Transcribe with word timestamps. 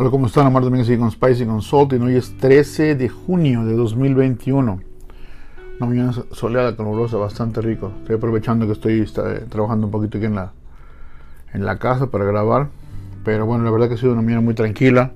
Hola, 0.00 0.10
¿cómo 0.10 0.28
están? 0.28 0.46
Amar 0.46 0.62
Domínguez 0.62 0.88
y 0.90 0.96
con 0.96 1.10
Spicy 1.10 1.44
Consulting. 1.44 2.00
Hoy 2.02 2.14
es 2.14 2.36
13 2.36 2.94
de 2.94 3.08
junio 3.08 3.64
de 3.64 3.74
2021. 3.74 4.80
Una 5.80 5.86
mañana 5.88 6.12
soleada, 6.30 6.76
calurosa, 6.76 7.16
bastante 7.16 7.60
rico. 7.60 7.90
Estoy 8.02 8.14
aprovechando 8.14 8.64
que 8.66 8.74
estoy 8.74 9.04
trabajando 9.48 9.86
un 9.86 9.90
poquito 9.90 10.18
aquí 10.18 10.26
en 10.28 10.36
la, 10.36 10.52
en 11.52 11.64
la 11.64 11.80
casa 11.80 12.12
para 12.12 12.24
grabar. 12.24 12.68
Pero 13.24 13.44
bueno, 13.44 13.64
la 13.64 13.72
verdad 13.72 13.88
que 13.88 13.94
ha 13.94 13.96
sido 13.96 14.12
una 14.12 14.22
mañana 14.22 14.40
muy 14.40 14.54
tranquila. 14.54 15.14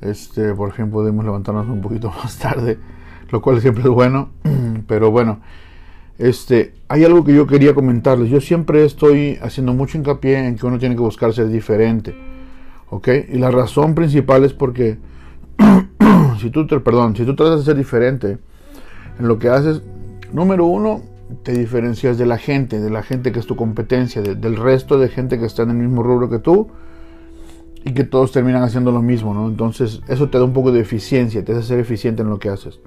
Este, 0.00 0.54
por 0.54 0.68
ejemplo, 0.68 1.00
podemos 1.00 1.24
levantarnos 1.24 1.66
un 1.66 1.80
poquito 1.80 2.08
más 2.22 2.38
tarde, 2.38 2.78
lo 3.32 3.42
cual 3.42 3.60
siempre 3.60 3.82
es 3.82 3.90
bueno. 3.90 4.28
Pero 4.86 5.10
bueno, 5.10 5.40
este, 6.18 6.74
hay 6.86 7.02
algo 7.02 7.24
que 7.24 7.34
yo 7.34 7.48
quería 7.48 7.74
comentarles. 7.74 8.30
Yo 8.30 8.40
siempre 8.40 8.84
estoy 8.84 9.40
haciendo 9.42 9.74
mucho 9.74 9.98
hincapié 9.98 10.38
en 10.38 10.54
que 10.54 10.66
uno 10.66 10.78
tiene 10.78 10.94
que 10.94 11.02
buscar 11.02 11.32
ser 11.32 11.48
diferente. 11.48 12.30
¿Ok? 12.92 13.08
Y 13.30 13.38
la 13.38 13.50
razón 13.50 13.94
principal 13.94 14.44
es 14.44 14.52
porque 14.52 14.98
si 16.40 16.50
tú, 16.50 16.66
te, 16.66 16.78
perdón, 16.78 17.16
si 17.16 17.24
tú 17.24 17.34
tratas 17.34 17.60
de 17.60 17.64
ser 17.64 17.76
diferente 17.76 18.36
en 19.18 19.28
lo 19.28 19.38
que 19.38 19.48
haces, 19.48 19.80
número 20.30 20.66
uno, 20.66 21.00
te 21.42 21.52
diferencias 21.52 22.18
de 22.18 22.26
la 22.26 22.36
gente, 22.36 22.80
de 22.80 22.90
la 22.90 23.02
gente 23.02 23.32
que 23.32 23.38
es 23.38 23.46
tu 23.46 23.56
competencia, 23.56 24.20
del 24.20 24.56
resto 24.56 24.98
de 24.98 25.08
gente 25.08 25.38
que 25.38 25.46
está 25.46 25.62
en 25.62 25.70
el 25.70 25.76
mismo 25.76 26.02
rubro 26.02 26.28
que 26.28 26.38
tú 26.38 26.68
y 27.82 27.94
que 27.94 28.04
todos 28.04 28.30
terminan 28.30 28.62
haciendo 28.62 28.92
lo 28.92 29.00
mismo, 29.00 29.32
¿no? 29.32 29.48
Entonces 29.48 30.02
eso 30.06 30.28
te 30.28 30.36
da 30.36 30.44
un 30.44 30.52
poco 30.52 30.70
de 30.70 30.80
eficiencia, 30.80 31.42
te 31.42 31.52
hace 31.52 31.62
ser 31.62 31.78
eficiente 31.78 32.20
en 32.20 32.28
lo 32.28 32.38
que 32.38 32.50
haces. 32.50 32.78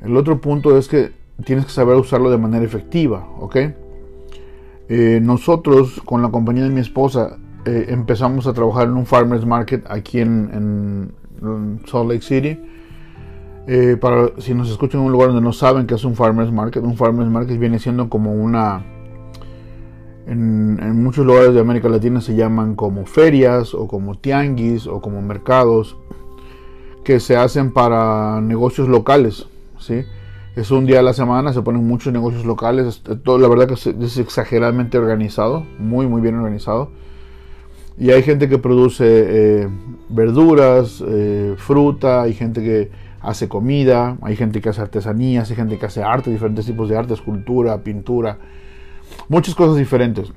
El 0.00 0.16
otro 0.16 0.40
punto 0.40 0.78
es 0.78 0.88
que 0.88 1.12
tienes 1.44 1.66
que 1.66 1.72
saber 1.72 1.96
usarlo 1.96 2.30
de 2.30 2.38
manera 2.38 2.64
efectiva, 2.64 3.28
¿ok? 3.38 3.56
Eh, 4.88 5.20
nosotros 5.22 6.00
con 6.02 6.22
la 6.22 6.30
compañía 6.30 6.64
de 6.64 6.70
mi 6.70 6.80
esposa 6.80 7.36
eh, 7.64 7.86
empezamos 7.88 8.46
a 8.46 8.52
trabajar 8.52 8.88
en 8.88 8.96
un 8.96 9.06
farmers 9.06 9.46
market 9.46 9.84
aquí 9.88 10.20
en, 10.20 11.12
Salt 11.86 12.10
Lake 12.10 12.22
City. 12.22 12.58
Eh, 13.66 13.96
para 14.00 14.30
si 14.38 14.54
nos 14.54 14.70
escuchan 14.70 15.00
en 15.00 15.06
un 15.06 15.12
lugar 15.12 15.28
donde 15.28 15.42
no 15.42 15.52
saben 15.52 15.86
que 15.86 15.94
es 15.94 16.04
un 16.04 16.16
farmers 16.16 16.50
market, 16.50 16.82
un 16.82 16.96
farmers 16.96 17.30
market 17.30 17.58
viene 17.58 17.78
siendo 17.78 18.08
como 18.08 18.32
una 18.32 18.84
en, 20.26 21.02
muchos 21.02 21.24
lugares 21.24 21.54
de 21.54 21.60
América 21.60 21.88
Latina 21.88 22.20
se 22.20 22.34
llaman 22.34 22.74
como 22.74 23.06
ferias 23.06 23.74
o 23.74 23.86
como 23.86 24.16
tianguis 24.16 24.86
o 24.86 25.00
como 25.00 25.22
mercados 25.22 25.96
que 27.04 27.20
se 27.20 27.36
hacen 27.36 27.72
para 27.72 28.40
negocios 28.40 28.88
locales, 28.88 29.46
¿sí? 29.78 30.04
Es 30.54 30.70
un 30.70 30.86
día 30.86 31.00
a 31.00 31.02
la 31.02 31.14
semana, 31.14 31.52
se 31.52 31.62
ponen 31.62 31.86
muchos 31.86 32.12
negocios 32.12 32.44
locales, 32.44 33.02
la 33.06 33.48
verdad 33.48 33.66
que 33.66 33.74
es 33.74 34.18
exageradamente 34.18 34.98
organizado, 34.98 35.64
muy 35.78 36.06
muy 36.06 36.20
bien 36.20 36.36
organizado. 36.36 36.90
Y 37.98 38.10
hay 38.10 38.22
gente 38.22 38.48
que 38.48 38.58
produce 38.58 39.04
eh, 39.06 39.68
verduras, 40.08 41.02
eh, 41.06 41.54
fruta, 41.58 42.22
hay 42.22 42.34
gente 42.34 42.62
que 42.62 42.90
hace 43.20 43.48
comida, 43.48 44.16
hay 44.22 44.36
gente 44.36 44.60
que 44.60 44.68
hace 44.68 44.80
artesanías, 44.80 45.50
hay 45.50 45.56
gente 45.56 45.78
que 45.78 45.86
hace 45.86 46.02
arte, 46.02 46.30
diferentes 46.30 46.66
tipos 46.66 46.88
de 46.88 46.96
arte, 46.96 47.14
escultura, 47.14 47.82
pintura, 47.82 48.38
muchas 49.28 49.54
cosas 49.54 49.76
diferentes. 49.76 50.32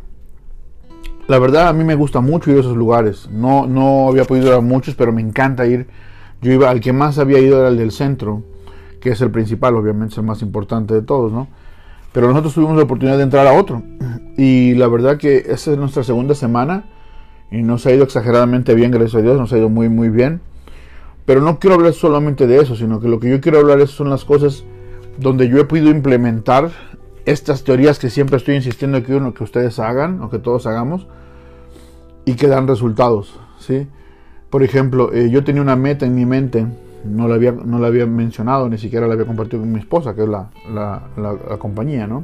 La 1.28 1.40
verdad 1.40 1.70
a 1.70 1.74
mí 1.74 1.84
me 1.84 1.96
gusta 1.96 2.22
mucho 2.22 2.52
ir 2.52 2.58
a 2.58 2.60
esos 2.60 2.78
lugares. 2.78 3.28
No, 3.32 3.66
no 3.66 4.10
había 4.10 4.26
podido 4.26 4.48
ir 4.48 4.54
a 4.54 4.62
muchos, 4.62 4.94
pero 4.94 5.12
me 5.12 5.22
encanta 5.22 5.66
ir. 5.66 5.88
Yo 6.42 6.52
iba, 6.52 6.70
al 6.70 6.82
que 6.82 6.94
más 6.94 7.18
había 7.18 7.40
ido 7.40 7.60
era 7.60 7.70
el 7.70 7.78
del 7.78 7.92
centro, 7.92 8.44
que 9.02 9.10
es 9.10 9.22
el 9.22 9.32
principal, 9.32 9.76
obviamente 9.76 10.14
es 10.14 10.18
el 10.20 10.24
más 10.24 10.44
importante 10.44 10.94
de 10.94 11.02
todos, 11.02 11.32
¿no? 11.32 11.48
Pero 12.12 12.28
nosotros 12.28 12.54
tuvimos 12.54 12.78
la 12.78 12.84
oportunidad 12.84 13.18
de 13.18 13.24
entrar 13.24 13.48
a 13.48 13.54
otro. 13.54 13.82
Y 14.38 14.76
la 14.76 14.88
verdad 14.88 15.18
que 15.18 15.38
esa 15.48 15.72
es 15.72 15.78
nuestra 15.78 16.04
segunda 16.04 16.36
semana 16.36 16.86
y 17.52 17.62
nos 17.62 17.86
ha 17.86 17.92
ido 17.92 18.04
exageradamente 18.04 18.76
bien, 18.76 18.92
gracias 18.92 19.16
a 19.16 19.22
Dios, 19.22 19.38
nos 19.38 19.54
ha 19.54 19.58
ido 19.58 19.70
muy 19.70 19.90
muy 19.90 20.10
bien. 20.10 20.42
Pero 21.26 21.42
no 21.42 21.60
quiero 21.60 21.76
hablar 21.76 21.94
solamente 21.94 22.46
de 22.46 22.60
eso, 22.60 22.76
sino 22.76 23.00
que 23.00 23.08
lo 23.08 23.20
que 23.20 23.30
yo 23.30 23.42
quiero 23.42 23.60
hablar 23.60 23.88
son 23.88 24.10
las 24.10 24.26
cosas 24.26 24.64
donde 25.18 25.48
yo 25.50 25.58
he 25.58 25.66
podido 25.66 25.90
implementar 25.90 26.72
estas 27.26 27.64
teorías 27.64 27.98
que 27.98 28.10
siempre 28.10 28.38
estoy 28.38 28.56
insistiendo 28.56 29.02
que 29.02 29.16
uno 29.16 29.34
que 29.34 29.44
ustedes 29.44 29.80
hagan 29.80 30.22
o 30.22 30.30
que 30.30 30.38
todos 30.38 30.68
hagamos 30.68 31.08
y 32.26 32.36
que 32.36 32.48
dan 32.48 32.68
resultados, 32.68 33.40
¿sí? 33.60 33.88
Por 34.50 34.62
ejemplo, 34.64 35.12
eh, 35.14 35.30
yo 35.30 35.44
tenía 35.44 35.62
una 35.62 35.76
meta 35.76 36.06
en 36.06 36.14
mi 36.14 36.26
mente, 36.26 36.66
no 37.04 37.28
la 37.28 37.36
había, 37.36 37.52
no 37.52 37.80
la 37.80 37.88
había 37.88 38.06
mencionado, 38.06 38.70
ni 38.70 38.78
siquiera 38.78 39.08
la 39.08 39.14
había 39.14 39.26
compartido 39.26 39.62
con 39.62 39.72
mi 39.72 39.80
esposa, 39.80 40.16
que 40.16 40.24
es 40.24 40.30
la, 40.30 40.50
la, 40.72 41.10
la 41.18 41.58
compañía, 41.58 42.08
¿no? 42.08 42.24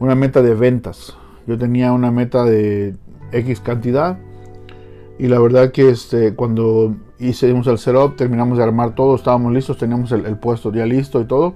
Una 0.00 0.14
meta 0.14 0.42
de 0.42 0.54
ventas. 0.54 1.16
Yo 1.46 1.58
tenía 1.58 1.92
una 1.92 2.10
meta 2.10 2.44
de 2.44 2.96
X 3.32 3.60
cantidad. 3.60 4.18
Y 5.18 5.28
la 5.28 5.38
verdad 5.38 5.70
que 5.70 5.90
este, 5.90 6.34
cuando 6.34 6.96
hicimos 7.18 7.66
el 7.66 7.78
setup, 7.78 8.16
terminamos 8.16 8.58
de 8.58 8.64
armar 8.64 8.94
todo, 8.94 9.14
estábamos 9.14 9.52
listos, 9.52 9.78
teníamos 9.78 10.10
el, 10.12 10.36
puesto 10.38 10.72
ya 10.72 10.86
listo 10.86 11.20
y 11.20 11.24
todo. 11.24 11.54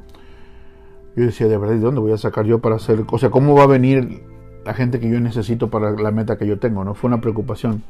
Yo 1.16 1.24
decía, 1.24 1.48
de 1.48 1.58
verdad, 1.58 1.74
¿de 1.74 1.80
dónde 1.80 2.00
voy 2.00 2.12
a 2.12 2.18
sacar 2.18 2.46
yo 2.46 2.60
para 2.60 2.76
hacer? 2.76 3.04
O 3.10 3.18
sea, 3.18 3.30
¿cómo 3.30 3.54
va 3.54 3.64
a 3.64 3.66
venir 3.66 4.22
la 4.64 4.74
gente 4.74 5.00
que 5.00 5.08
yo 5.08 5.18
necesito 5.18 5.68
para 5.68 5.90
la 5.90 6.10
meta 6.12 6.38
que 6.38 6.46
yo 6.46 6.58
tengo? 6.58 6.84
¿no? 6.84 6.94
Fue 6.94 7.08
una 7.08 7.20
preocupación. 7.20 7.82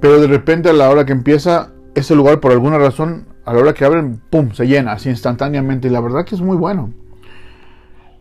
Pero 0.00 0.20
de 0.20 0.26
repente 0.26 0.68
a 0.68 0.72
la 0.72 0.90
hora 0.90 1.06
que 1.06 1.12
empieza 1.12 1.70
ese 1.94 2.16
lugar, 2.16 2.40
por 2.40 2.50
alguna 2.50 2.78
razón, 2.78 3.26
a 3.44 3.52
la 3.52 3.60
hora 3.60 3.74
que 3.74 3.84
abren, 3.84 4.20
¡pum!, 4.30 4.50
se 4.52 4.66
llena 4.66 4.92
así 4.92 5.10
instantáneamente. 5.10 5.86
Y 5.86 5.90
la 5.92 6.00
verdad 6.00 6.24
que 6.24 6.34
es 6.34 6.40
muy 6.40 6.56
bueno. 6.56 6.92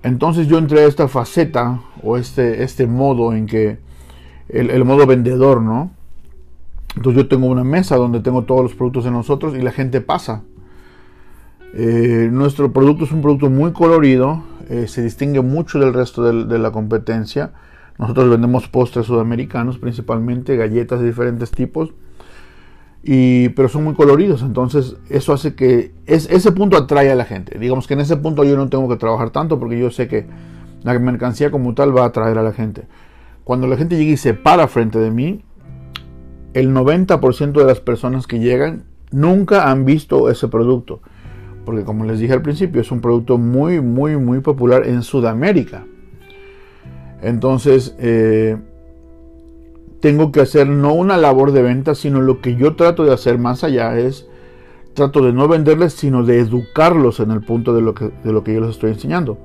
Entonces 0.03 0.47
yo 0.47 0.57
entré 0.57 0.81
a 0.81 0.87
esta 0.87 1.07
faceta 1.07 1.79
o 2.03 2.17
este, 2.17 2.63
este 2.63 2.87
modo 2.87 3.33
en 3.33 3.45
que 3.45 3.79
el, 4.51 4.83
modo 4.85 5.05
vendedor, 5.07 5.61
¿no? 5.61 5.91
Entonces 6.95 7.23
yo 7.23 7.29
tengo 7.29 7.47
una 7.47 7.63
mesa 7.63 7.95
donde 7.95 8.19
tengo 8.19 8.43
todos 8.43 8.63
los 8.63 8.73
productos 8.73 9.05
de 9.05 9.11
nosotros 9.11 9.55
y 9.55 9.61
la 9.61 9.71
gente 9.71 10.01
pasa. 10.01 10.43
Eh, 11.73 12.29
nuestro 12.31 12.73
producto 12.73 13.05
es 13.05 13.11
un 13.11 13.21
producto 13.21 13.49
muy 13.49 13.71
colorido, 13.71 14.43
eh, 14.69 14.87
se 14.87 15.01
distingue 15.01 15.41
mucho 15.41 15.79
del 15.79 15.93
resto 15.93 16.23
de, 16.23 16.59
la 16.59 16.71
competencia. 16.71 17.53
Nosotros 17.97 18.29
vendemos 18.29 18.67
postres 18.67 19.05
sudamericanos, 19.05 19.77
principalmente 19.77 20.57
galletas 20.57 20.99
de 20.99 21.07
diferentes 21.07 21.51
tipos, 21.51 21.93
y, 23.03 23.49
pero 23.49 23.69
son 23.69 23.85
muy 23.85 23.93
coloridos. 23.93 24.41
Entonces 24.41 24.97
eso 25.09 25.31
hace 25.31 25.55
que 25.55 25.93
es, 26.07 26.29
ese 26.29 26.51
punto 26.51 26.75
atrae 26.75 27.09
a 27.09 27.15
la 27.15 27.25
gente. 27.25 27.57
Digamos 27.57 27.87
que 27.87 27.93
en 27.93 28.01
ese 28.01 28.17
punto 28.17 28.43
yo 28.43 28.57
no 28.57 28.67
tengo 28.67 28.89
que 28.89 28.97
trabajar 28.97 29.29
tanto 29.29 29.59
porque 29.59 29.79
yo 29.79 29.91
sé 29.91 30.09
que 30.09 30.25
la 30.83 30.97
mercancía 30.99 31.51
como 31.51 31.73
tal 31.73 31.95
va 31.95 32.03
a 32.03 32.07
atraer 32.07 32.37
a 32.37 32.43
la 32.43 32.53
gente. 32.53 32.83
Cuando 33.43 33.67
la 33.67 33.77
gente 33.77 33.97
llega 33.97 34.11
y 34.11 34.17
se 34.17 34.33
para 34.33 34.67
frente 34.67 34.99
de 34.99 35.11
mí, 35.11 35.43
el 36.53 36.73
90% 36.73 37.53
de 37.53 37.65
las 37.65 37.79
personas 37.79 38.27
que 38.27 38.39
llegan 38.39 38.83
nunca 39.11 39.69
han 39.69 39.85
visto 39.85 40.29
ese 40.29 40.47
producto. 40.47 41.01
Porque 41.65 41.83
como 41.83 42.05
les 42.05 42.19
dije 42.19 42.33
al 42.33 42.41
principio, 42.41 42.81
es 42.81 42.91
un 42.91 43.01
producto 43.01 43.37
muy, 43.37 43.81
muy, 43.81 44.17
muy 44.17 44.39
popular 44.39 44.87
en 44.87 45.03
Sudamérica. 45.03 45.85
Entonces, 47.21 47.95
eh, 47.99 48.57
tengo 49.99 50.31
que 50.31 50.41
hacer 50.41 50.67
no 50.67 50.93
una 50.93 51.17
labor 51.17 51.51
de 51.51 51.61
venta, 51.61 51.93
sino 51.93 52.21
lo 52.21 52.41
que 52.41 52.55
yo 52.55 52.75
trato 52.75 53.05
de 53.05 53.13
hacer 53.13 53.37
más 53.37 53.63
allá 53.63 53.97
es, 53.97 54.27
trato 54.95 55.23
de 55.23 55.31
no 55.31 55.47
venderles, 55.47 55.93
sino 55.93 56.23
de 56.23 56.39
educarlos 56.39 57.19
en 57.19 57.31
el 57.31 57.41
punto 57.41 57.73
de 57.73 57.81
lo 57.81 57.93
que, 57.93 58.11
de 58.23 58.33
lo 58.33 58.43
que 58.43 58.53
yo 58.55 58.61
les 58.61 58.71
estoy 58.71 58.91
enseñando. 58.91 59.37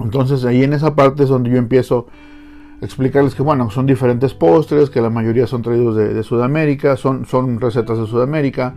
Entonces 0.00 0.44
ahí 0.44 0.62
en 0.62 0.72
esa 0.72 0.94
parte 0.94 1.24
es 1.24 1.28
donde 1.28 1.50
yo 1.50 1.56
empiezo 1.56 2.06
explicarles 2.80 3.34
que 3.34 3.42
bueno, 3.42 3.70
son 3.70 3.86
diferentes 3.86 4.34
postres, 4.34 4.90
que 4.90 5.00
la 5.00 5.10
mayoría 5.10 5.46
son 5.46 5.62
traídos 5.62 5.96
de, 5.96 6.22
Sudamérica, 6.22 6.96
son, 6.96 7.26
son 7.26 7.60
recetas 7.60 7.98
de 7.98 8.06
Sudamérica, 8.06 8.74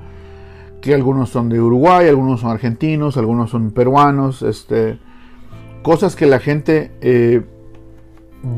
que 0.82 0.94
algunos 0.94 1.30
son 1.30 1.50
de 1.50 1.60
Uruguay, 1.60 2.08
algunos 2.08 2.42
son 2.42 2.52
argentinos, 2.52 3.18
algunos 3.18 3.50
son 3.50 3.72
peruanos, 3.72 4.42
este, 4.42 4.98
cosas 5.82 6.16
que 6.16 6.26
la 6.26 6.40
gente 6.40 6.92
eh, 7.02 7.42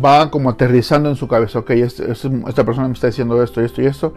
va 0.04 0.30
como 0.30 0.50
aterrizando 0.50 1.10
en 1.10 1.16
su 1.16 1.28
cabeza, 1.28 1.60
ok, 1.60 1.72
este, 1.72 2.12
este, 2.12 2.30
esta 2.48 2.64
persona 2.64 2.88
me 2.88 2.94
está 2.94 3.08
diciendo 3.08 3.42
esto, 3.42 3.62
esto 3.62 3.82
y 3.82 3.88
esto, 3.88 4.14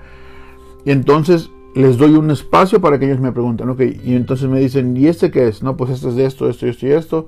y 0.85 0.91
entonces 0.91 1.51
les 1.75 1.97
doy 1.97 2.15
un 2.15 2.31
espacio 2.31 2.81
para 2.81 2.99
que 2.99 3.07
ellos 3.07 3.21
me 3.21 3.33
pregunten, 3.33 3.69
ok, 3.71 3.81
y 4.05 4.15
entonces 4.15 4.49
me 4.49 4.61
dicen, 4.61 4.97
¿y 4.97 5.07
este 5.07 5.31
qué 5.31 5.49
es? 5.49 5.63
No, 5.63 5.77
pues 5.77 5.91
este 5.91 6.09
es 6.09 6.15
de 6.17 6.27
esto, 6.27 6.49
esto, 6.49 6.67
esto 6.67 6.87
y 6.87 6.93
esto, 6.93 7.27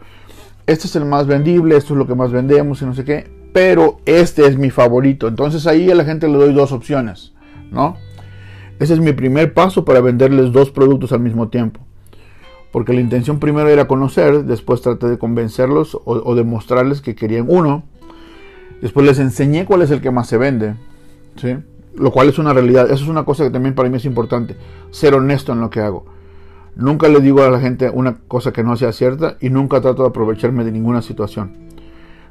este 0.66 0.86
es 0.86 0.96
el 0.96 1.04
más 1.04 1.26
vendible, 1.26 1.76
esto 1.76 1.94
es 1.94 1.98
lo 1.98 2.06
que 2.06 2.14
más 2.14 2.32
vendemos 2.32 2.82
y 2.82 2.86
no 2.86 2.94
sé 2.94 3.04
qué, 3.04 3.30
pero 3.52 3.98
este 4.04 4.46
es 4.46 4.58
mi 4.58 4.70
favorito. 4.70 5.28
Entonces 5.28 5.66
ahí 5.66 5.90
a 5.90 5.94
la 5.94 6.04
gente 6.04 6.28
le 6.28 6.34
doy 6.36 6.52
dos 6.52 6.72
opciones, 6.72 7.32
¿no? 7.70 7.96
Ese 8.78 8.94
es 8.94 9.00
mi 9.00 9.12
primer 9.12 9.54
paso 9.54 9.84
para 9.84 10.00
venderles 10.00 10.52
dos 10.52 10.70
productos 10.70 11.12
al 11.12 11.20
mismo 11.20 11.48
tiempo. 11.48 11.80
Porque 12.72 12.92
la 12.92 13.00
intención 13.00 13.38
primero 13.38 13.68
era 13.68 13.86
conocer, 13.86 14.44
después 14.44 14.82
traté 14.82 15.08
de 15.08 15.18
convencerlos 15.18 15.94
o, 15.94 16.02
o 16.04 16.34
demostrarles 16.34 17.00
que 17.00 17.14
querían 17.14 17.46
uno. 17.48 17.84
Después 18.82 19.06
les 19.06 19.18
enseñé 19.18 19.64
cuál 19.64 19.82
es 19.82 19.90
el 19.90 20.02
que 20.02 20.10
más 20.10 20.26
se 20.26 20.36
vende, 20.36 20.74
¿sí? 21.36 21.56
Lo 21.94 22.10
cual 22.10 22.28
es 22.28 22.38
una 22.38 22.52
realidad. 22.52 22.86
Eso 22.90 23.04
es 23.04 23.08
una 23.08 23.24
cosa 23.24 23.44
que 23.44 23.50
también 23.50 23.74
para 23.74 23.88
mí 23.88 23.96
es 23.96 24.04
importante. 24.04 24.56
Ser 24.90 25.14
honesto 25.14 25.52
en 25.52 25.60
lo 25.60 25.70
que 25.70 25.80
hago. 25.80 26.15
Nunca 26.76 27.08
le 27.08 27.20
digo 27.20 27.43
a 27.43 27.50
la 27.50 27.58
gente 27.58 27.88
una 27.88 28.19
cosa 28.28 28.52
que 28.52 28.62
no 28.62 28.76
sea 28.76 28.93
cierta 28.93 29.38
y 29.40 29.49
nunca 29.49 29.81
trato 29.81 30.02
de 30.02 30.11
aprovecharme 30.11 30.62
de 30.62 30.73
ninguna 30.73 31.00
situación. 31.00 31.52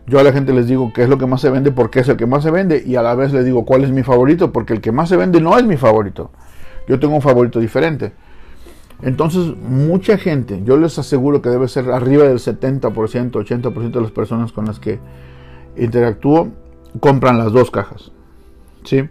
Yo 0.06 0.20
a 0.20 0.24
la 0.24 0.32
gente 0.32 0.54
les 0.54 0.68
digo 0.68 0.94
qué 0.94 1.02
es 1.02 1.10
lo 1.10 1.18
que 1.18 1.26
más 1.26 1.42
se 1.42 1.50
vende 1.50 1.72
porque 1.72 2.02
es 2.02 2.10
el 2.10 2.16
que 2.16 2.28
más 2.28 2.44
se 2.44 2.52
vende 2.52 2.84
y 2.86 2.96
a 2.96 3.02
la 3.02 3.16
vez 3.16 3.34
les 3.34 3.44
digo 3.44 3.66
cuál 3.66 3.84
es 3.84 3.90
mi 3.90 4.04
favorito 4.04 4.52
porque 4.52 4.74
el 4.74 4.82
que 4.82 4.92
más 4.92 5.10
se 5.10 5.18
vende 5.18 5.42
no 5.42 5.58
es 5.58 5.66
mi 5.66 5.78
favorito. 5.78 6.30
Yo 6.88 7.00
tengo 7.00 7.16
un 7.16 7.24
favorito 7.24 7.60
diferente. 7.60 8.14
Entonces, 9.02 9.58
mucha 9.58 10.18
gente, 10.20 10.62
yo 10.64 10.78
les 10.78 10.98
aseguro 11.00 11.42
que 11.42 11.50
debe 11.50 11.68
ser 11.68 11.90
arriba 11.90 12.26
del 12.26 12.38
70%, 12.38 12.92
80% 12.92 13.92
de 13.92 14.02
las 14.02 14.12
personas 14.12 14.52
con 14.52 14.66
las 14.66 14.80
que 14.80 15.00
interactúo 15.76 16.50
compran 17.00 17.40
las 17.40 17.52
dos 17.52 17.72
cajas. 17.72 18.12
¿Sí? 18.84 19.10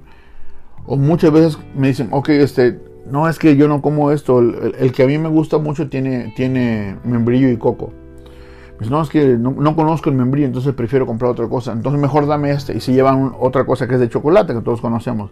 O 0.86 0.96
muchas 0.96 1.32
veces 1.32 1.58
me 1.74 1.88
dicen, 1.88 2.08
ok, 2.12 2.28
este, 2.30 2.80
no 3.10 3.28
es 3.28 3.38
que 3.38 3.56
yo 3.56 3.68
no 3.68 3.82
como 3.82 4.10
esto, 4.10 4.38
el, 4.38 4.92
que 4.92 5.02
a 5.02 5.06
mí 5.06 5.18
me 5.18 5.28
gusta 5.28 5.58
mucho 5.58 5.88
tiene, 5.88 6.32
tiene 6.36 6.96
membrillo 7.04 7.48
y 7.50 7.56
coco. 7.56 7.92
Pues 8.78 8.90
no, 8.90 9.00
es 9.02 9.08
que 9.08 9.38
no, 9.38 9.76
conozco 9.76 10.10
el 10.10 10.16
membrillo, 10.16 10.46
entonces 10.46 10.74
prefiero 10.74 11.06
comprar 11.06 11.30
otra 11.30 11.48
cosa. 11.48 11.72
Entonces 11.72 12.00
mejor 12.00 12.26
dame 12.26 12.50
este. 12.50 12.74
Y 12.74 12.80
se 12.80 12.92
llevan 12.92 13.32
otra 13.38 13.64
cosa 13.64 13.86
que 13.86 13.94
es 13.94 14.00
de 14.00 14.08
chocolate, 14.08 14.52
que 14.52 14.60
todos 14.62 14.80
conocemos. 14.80 15.30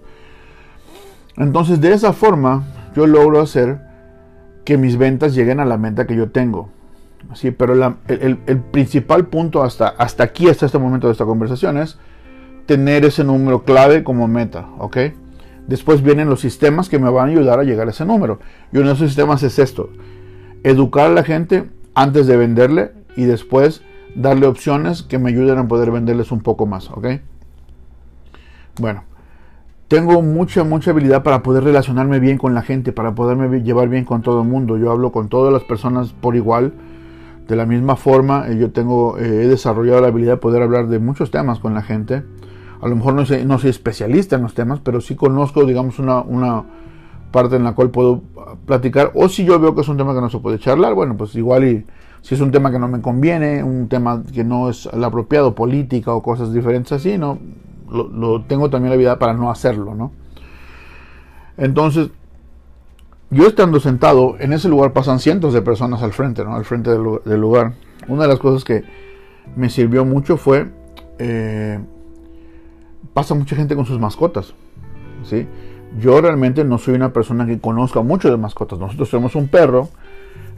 Entonces 1.37 1.81
de 1.81 1.93
esa 1.93 2.13
forma 2.13 2.65
yo 2.95 3.07
logro 3.07 3.41
hacer 3.41 3.81
que 4.65 4.79
mis 4.79 4.97
ventas 4.97 5.35
lleguen 5.35 5.59
a 5.61 5.65
la 5.65 5.77
meta 5.77 6.07
que 6.07 6.15
yo 6.15 6.31
tengo. 6.31 6.69
Sí, 7.35 7.51
pero 7.51 7.75
el, 8.09 8.37
principal 8.71 9.27
punto 9.27 9.63
hasta, 9.63 9.89
hasta 9.89 10.25
aquí, 10.25 10.49
hasta 10.49 10.67
este 10.67 10.79
momento 10.79 11.07
de 11.07 11.13
esta 11.13 11.25
conversación 11.25 11.79
es 11.79 11.99
tener 12.67 13.05
ese 13.05 13.25
número 13.25 13.65
clave 13.65 14.05
como 14.05 14.29
meta, 14.29 14.69
¿ok? 14.79 14.97
Después 15.67 16.03
vienen 16.03 16.29
los 16.29 16.41
sistemas 16.41 16.89
que 16.89 16.99
me 16.99 17.11
van 17.11 17.29
a 17.29 17.33
ayudar 17.33 17.61
a 17.61 17.65
llegar 17.65 17.87
a 17.87 17.91
ese 17.91 18.05
número. 18.05 18.41
Y 18.73 18.79
uno 18.79 18.89
de 18.89 18.95
esos 18.95 19.09
sistemas 19.09 19.43
es 19.43 19.59
esto. 19.59 19.91
Educar 20.65 21.07
a 21.07 21.15
la 21.15 21.25
gente 21.25 21.71
antes 21.95 22.27
de 22.27 22.37
venderle 22.37 22.93
y 23.17 23.25
después 23.25 23.83
darle 24.15 24.47
opciones 24.47 25.03
que 25.03 25.19
me 25.19 25.31
ayuden 25.31 25.59
a 25.59 25.69
poder 25.69 25.91
venderles 25.91 26.33
un 26.33 26.41
poco 26.41 26.67
más. 26.67 26.91
Bueno, 28.79 29.05
tengo 29.89 30.23
mucha, 30.23 30.65
mucha 30.65 30.91
habilidad 30.91 31.23
para 31.23 31.43
poder 31.43 31.65
relacionarme 31.65 32.19
bien 32.19 32.39
con 32.39 32.55
la 32.55 32.63
gente, 32.63 32.93
para 32.93 33.15
poderme 33.15 33.63
llevar 33.63 33.89
bien 33.89 34.05
con 34.05 34.23
todo 34.23 34.43
el 34.43 34.49
mundo. 34.49 34.79
Yo 34.79 34.91
hablo 34.91 35.13
con 35.13 35.29
todas 35.29 35.53
las 35.53 35.65
personas 35.65 36.13
por 36.13 36.37
igual. 36.37 36.73
De 37.47 37.57
la 37.57 37.67
misma 37.67 37.97
forma, 37.97 38.49
eh, 38.49 38.57
yo 38.57 38.71
tengo, 38.71 39.19
eh, 39.19 39.45
he 39.45 39.49
desarrollado 39.49 40.01
la 40.01 40.09
habilidad 40.09 40.35
de 40.35 40.39
poder 40.39 40.63
hablar 40.63 40.87
de 40.89 40.99
muchos 40.99 41.31
temas 41.31 41.59
con 41.59 41.75
la 41.75 41.83
gente. 41.83 42.23
A 42.83 42.89
lo 42.89 42.97
mejor 42.97 43.15
no 43.15 43.25
soy, 43.25 43.71
especialista 43.71 44.35
en 44.35 44.43
los 44.43 44.55
temas, 44.55 44.81
pero 44.81 45.01
sí 45.01 45.15
conozco, 45.15 45.65
digamos, 45.65 46.01
una, 46.01 46.65
parte 47.31 47.55
en 47.55 47.63
la 47.63 47.75
cual 47.75 47.91
puedo 47.91 48.23
platicar. 48.67 49.13
O 49.15 49.29
si 49.29 49.45
yo 49.45 49.61
veo 49.61 49.75
que 49.75 49.83
es 49.83 49.89
un 49.89 49.97
tema 49.97 50.13
que 50.15 50.21
no 50.21 50.29
se 50.29 50.41
puede 50.41 50.59
charlar, 50.59 50.93
bueno, 50.93 51.17
pues 51.17 51.37
igual 51.37 51.65
y 51.65 51.87
si 52.23 52.35
es 52.35 52.41
un 52.41 52.51
tema 52.51 52.73
que 52.73 52.81
no 52.81 52.89
me 52.89 53.01
conviene, 53.01 53.63
un 53.63 53.89
tema 53.89 54.25
que 54.35 54.43
no 54.43 54.69
es 54.69 54.87
el 54.93 55.03
apropiado, 55.05 55.55
política 55.55 56.13
o 56.13 56.25
cosas 56.25 56.53
diferentes 56.53 56.91
así, 56.91 57.17
no, 57.19 57.39
lo, 57.89 58.43
tengo 58.43 58.69
también 58.69 58.91
la 58.91 58.95
habilidad 58.95 59.19
para 59.19 59.33
no 59.33 59.49
hacerlo, 59.49 59.95
¿no? 59.95 60.11
Entonces, 61.57 62.11
yo 63.31 63.47
estando 63.47 63.79
sentado, 63.79 64.35
en 64.41 64.53
ese 64.53 64.69
lugar 64.69 64.93
pasan 64.93 65.21
cientos 65.21 65.55
de 65.55 65.63
personas 65.63 66.03
al 66.03 66.13
frente, 66.13 66.45
¿no? 66.45 66.57
Al 66.57 66.65
frente 66.65 66.91
del, 66.91 67.41
lugar. 67.41 67.75
Una 68.09 68.23
de 68.23 68.29
las 68.29 68.41
cosas 68.41 68.65
que 68.65 68.83
me 69.55 69.71
sirvió 69.71 70.05
mucho 70.05 70.37
fue 70.37 70.69
eh, 71.21 71.79
pasa 73.15 73.35
mucha 73.35 73.57
gente 73.57 73.75
con 73.75 73.87
sus 73.87 73.99
mascotas. 73.99 74.55
¿sí? 75.25 75.47
Yo 76.01 76.21
realmente 76.21 76.65
no 76.65 76.79
soy 76.79 76.95
una 76.95 77.13
persona 77.13 77.47
que 77.47 77.59
conozca 77.59 78.03
mucho 78.03 78.31
de 78.31 78.37
mascotas. 78.37 78.79
Nosotros 78.79 79.11
tenemos 79.11 79.35
un 79.35 79.49
perro, 79.49 79.89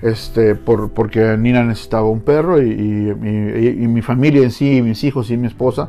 este, 0.03 0.55
por, 0.55 0.91
porque 0.91 1.37
Nina 1.37 1.65
necesitaba 1.65 2.09
un 2.09 2.21
perro 2.21 2.62
y, 2.62 2.67
mi 2.67 4.03
familia 4.03 4.43
en 4.43 4.51
sí, 4.51 4.83
mis 4.83 5.03
hijos 5.05 5.31
y 5.31 5.37
mi 5.37 5.47
esposa 5.47 5.89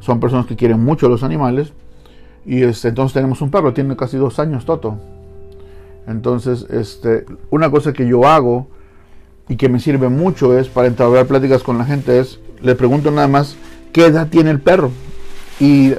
son 0.00 0.20
personas 0.20 0.46
que 0.46 0.56
quieren 0.56 0.80
mucho 0.82 1.08
los 1.08 1.22
animales. 1.22 1.72
Y 2.44 2.62
este, 2.62 2.88
entonces 2.88 3.14
tenemos 3.14 3.40
un 3.40 3.50
perro, 3.50 3.72
tiene 3.72 3.96
casi 3.96 4.16
dos 4.16 4.38
años, 4.38 4.64
Toto. 4.64 4.98
Entonces, 6.06 6.66
este, 6.70 7.24
una 7.50 7.70
cosa 7.70 7.92
que 7.92 8.08
yo 8.08 8.26
hago 8.26 8.66
y 9.48 9.56
que 9.56 9.68
me 9.68 9.78
sirve 9.78 10.08
mucho 10.08 10.58
es 10.58 10.68
para 10.68 10.88
entablar 10.88 11.26
pláticas 11.26 11.62
con 11.62 11.78
la 11.78 11.84
gente 11.84 12.18
es, 12.18 12.40
le 12.60 12.74
pregunto 12.74 13.10
nada 13.10 13.28
más, 13.28 13.56
¿qué 13.92 14.06
edad 14.06 14.28
tiene 14.28 14.50
el 14.50 14.60
perro? 14.60 14.90
Y 15.60 15.94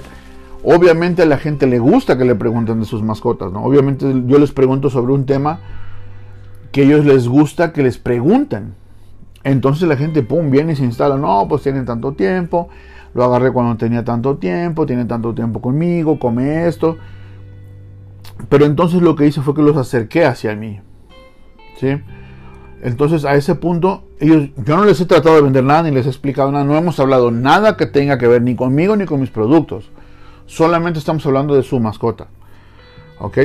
obviamente 0.63 1.23
a 1.23 1.25
la 1.25 1.37
gente 1.37 1.67
le 1.67 1.79
gusta 1.79 2.17
que 2.17 2.25
le 2.25 2.35
pregunten 2.35 2.79
de 2.79 2.85
sus 2.85 3.01
mascotas, 3.03 3.51
¿no? 3.51 3.63
Obviamente 3.63 4.05
yo 4.25 4.39
les 4.39 4.51
pregunto 4.51 4.89
sobre 4.89 5.13
un 5.13 5.25
tema 5.25 5.59
que 6.71 6.81
a 6.81 6.83
ellos 6.85 7.05
les 7.05 7.27
gusta 7.27 7.71
que 7.71 7.83
les 7.83 7.97
pregunten. 7.97 8.73
Entonces 9.43 9.87
la 9.87 9.97
gente, 9.97 10.23
pum, 10.23 10.49
viene 10.49 10.73
y 10.73 10.75
se 10.75 10.83
instala, 10.83 11.17
no, 11.17 11.45
pues 11.47 11.63
tienen 11.63 11.85
tanto 11.85 12.13
tiempo, 12.13 12.69
lo 13.13 13.25
agarré 13.25 13.51
cuando 13.51 13.75
tenía 13.77 14.03
tanto 14.03 14.37
tiempo, 14.37 14.85
tiene 14.85 15.05
tanto 15.05 15.33
tiempo 15.33 15.61
conmigo, 15.61 16.17
come 16.17 16.67
esto. 16.67 16.97
Pero 18.49 18.65
entonces 18.65 19.01
lo 19.01 19.15
que 19.15 19.27
hice 19.27 19.41
fue 19.41 19.53
que 19.53 19.61
los 19.61 19.77
acerqué 19.77 20.25
hacia 20.25 20.55
mí. 20.55 20.79
¿Sí? 21.79 22.01
Entonces 22.83 23.23
a 23.23 23.35
ese 23.35 23.55
punto, 23.55 24.03
ellos, 24.19 24.49
yo 24.57 24.75
no 24.75 24.83
les 24.83 24.99
he 24.99 25.05
tratado 25.05 25.37
de 25.37 25.41
vender 25.41 25.63
nada 25.63 25.83
ni 25.83 25.91
les 25.91 26.05
he 26.05 26.09
explicado 26.09 26.51
nada, 26.51 26.65
no 26.65 26.77
hemos 26.77 26.99
hablado 26.99 27.31
nada 27.31 27.77
que 27.77 27.85
tenga 27.85 28.17
que 28.17 28.27
ver 28.27 28.41
ni 28.41 28.57
conmigo 28.57 28.97
ni 28.97 29.05
con 29.05 29.21
mis 29.21 29.29
productos. 29.29 29.89
Solamente 30.47 30.99
estamos 30.99 31.25
hablando 31.25 31.55
de 31.55 31.63
su 31.63 31.79
mascota. 31.79 32.27
¿Ok? 33.19 33.37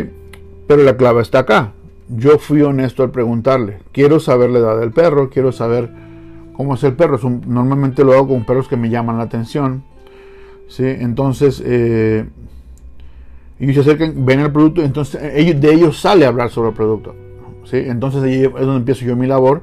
Pero 0.67 0.82
la 0.82 0.96
clave 0.96 1.23
está 1.23 1.38
acá. 1.38 1.73
Yo 2.08 2.40
fui 2.40 2.62
honesto 2.62 3.05
al 3.05 3.12
preguntarle. 3.12 3.79
Quiero 3.93 4.19
saber 4.19 4.50
la 4.50 4.58
edad 4.58 4.81
del 4.81 4.90
perro, 4.90 5.31
quiero 5.31 5.52
saber 5.52 5.88
cómo 6.55 6.75
es 6.75 6.82
el 6.82 6.94
perro. 6.94 7.20
normalmente 7.46 8.02
lo 8.02 8.14
hago 8.14 8.26
con 8.26 8.44
perros 8.44 8.67
que 8.67 8.76
me 8.76 8.90
llaman 8.90 9.19
la 9.19 9.25
atención. 9.25 9.85
¿sí? 10.67 10.82
Entonces, 10.85 11.62
eh, 11.64 12.29
ellos 13.61 13.75
se 13.76 13.81
acercan, 13.82 14.26
ven 14.26 14.40
el 14.40 14.50
producto, 14.50 14.82
entonces 14.82 15.20
ellos, 15.32 15.61
de 15.61 15.73
ellos 15.73 16.00
sale 16.00 16.26
hablar 16.26 16.50
sobre 16.50 16.70
el 16.70 16.75
producto. 16.75 17.14
Entonces 17.73 18.23
ahí 18.23 18.44
es 18.44 18.53
donde 18.53 18.76
empiezo 18.76 19.05
yo 19.05 19.17
mi 19.17 19.26
labor, 19.26 19.62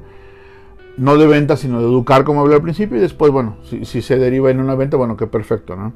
no 0.96 1.16
de 1.16 1.26
venta, 1.26 1.56
sino 1.56 1.80
de 1.80 1.86
educar, 1.86 2.24
como 2.24 2.40
hablé 2.40 2.54
al 2.54 2.62
principio, 2.62 2.96
y 2.96 3.00
después, 3.00 3.30
bueno, 3.30 3.56
si, 3.62 4.02
se 4.02 4.16
deriva 4.16 4.50
en 4.50 4.60
una 4.60 4.74
venta, 4.74 4.96
bueno, 4.96 5.16
que 5.16 5.26
perfecto, 5.26 5.76
¿no? 5.76 5.92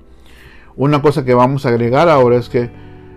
Una 0.77 1.03
cosa 1.03 1.25
que 1.25 1.35
vamos 1.35 1.67
a 1.67 1.71
agregar 1.71 2.09
ahora 2.09 2.37
es 2.37 2.49
que, 2.49 2.71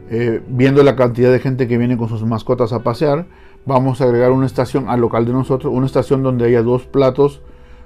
eh, 0.10 0.42
viendo 0.48 0.84
la 0.84 0.96
cantidad 0.96 1.32
de 1.32 1.40
gente 1.40 1.68
que 1.68 1.78
viene 1.78 1.98
con 1.98 2.10
sus 2.10 2.24
mascotas 2.24 2.74
a 2.74 2.84
pasear, 2.84 3.26
vamos 3.66 4.02
a 4.02 4.06
agregar 4.06 4.32
una 4.32 4.46
estación 4.46 4.90
al 4.90 5.02
local 5.02 5.26
de 5.26 5.34
nosotros, 5.34 5.74
una 5.74 5.86
estación 5.86 6.24
donde 6.24 6.46
haya 6.46 6.62
dos 6.62 6.86
platos 6.86 7.42